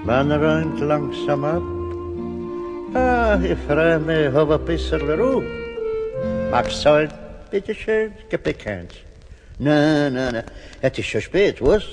[0.03, 1.63] man räumt langsam ab.
[2.95, 5.43] Ah, ich freue mich, hab ein bisschen Ruhe.
[6.51, 7.11] Magst halt,
[7.51, 8.11] bitteschön,
[8.65, 8.93] eins.
[9.59, 10.43] Nein, nein, nein,
[10.81, 11.83] es ist schon spät, was?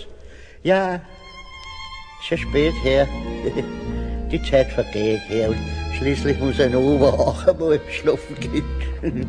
[0.62, 1.00] Ja,
[2.26, 3.06] schon spät, Herr.
[4.30, 8.64] Die Zeit vergeht, und schließlich muss ein Ober auch einmal schlafen gehen.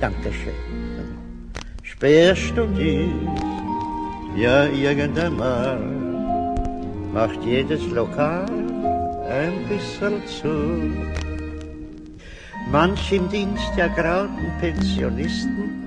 [0.00, 0.54] Dankeschön.
[1.82, 3.10] Sperrstunde ist,
[4.36, 5.78] ja, irgendeinmal
[7.12, 8.46] macht jedes Lokal
[9.28, 10.90] ein bisschen zu.
[12.72, 15.84] Manch im Dienst der grauten Pensionisten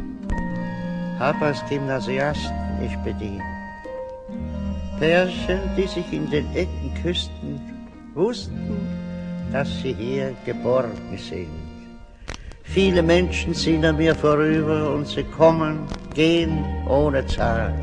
[1.18, 3.42] hab als Gymnasiasten ich bedient.
[5.00, 7.60] Pärchen, die sich in den Ecken küssten,
[8.14, 8.97] wussten,
[9.52, 11.48] dass sie hier geborgen sind.
[12.64, 15.80] Viele Menschen sind an mir vorüber und sie kommen,
[16.14, 17.74] gehen ohne Zahl.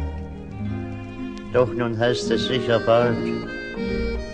[1.53, 3.17] Doch nun heißt es sicher bald,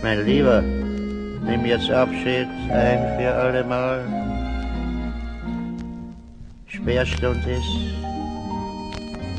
[0.02, 4.00] mein Lieber, nimm jetzt Abschied ein für allemal.
[6.66, 8.00] Sperrstund ist,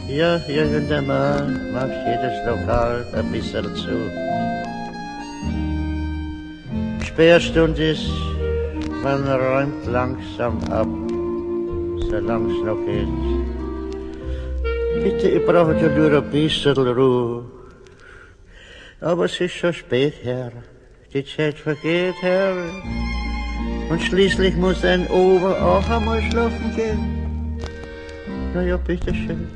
[0.08, 4.51] ja, irgendeinmal macht jedes Lokal ein bisschen zu.
[7.14, 8.10] Sperrstund ist,
[9.04, 10.88] man räumt langsam ab,
[12.10, 13.20] solange es noch geht.
[15.04, 17.44] Bitte, ich brauche ja nur ein bisschen Ruhe.
[19.02, 20.54] Aber es ist schon spät, Herr.
[21.14, 22.56] Die Zeit vergeht, Herr.
[23.90, 27.60] Und schließlich muss ein Ober auch einmal schlafen gehen.
[28.54, 29.50] Na ja, bitteschön.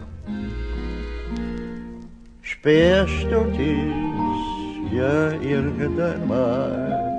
[2.42, 7.15] Sperrstund ist, ja, irgendeinmal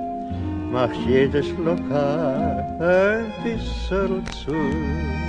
[0.71, 5.26] macht jedes Lokal ein bisschen zu.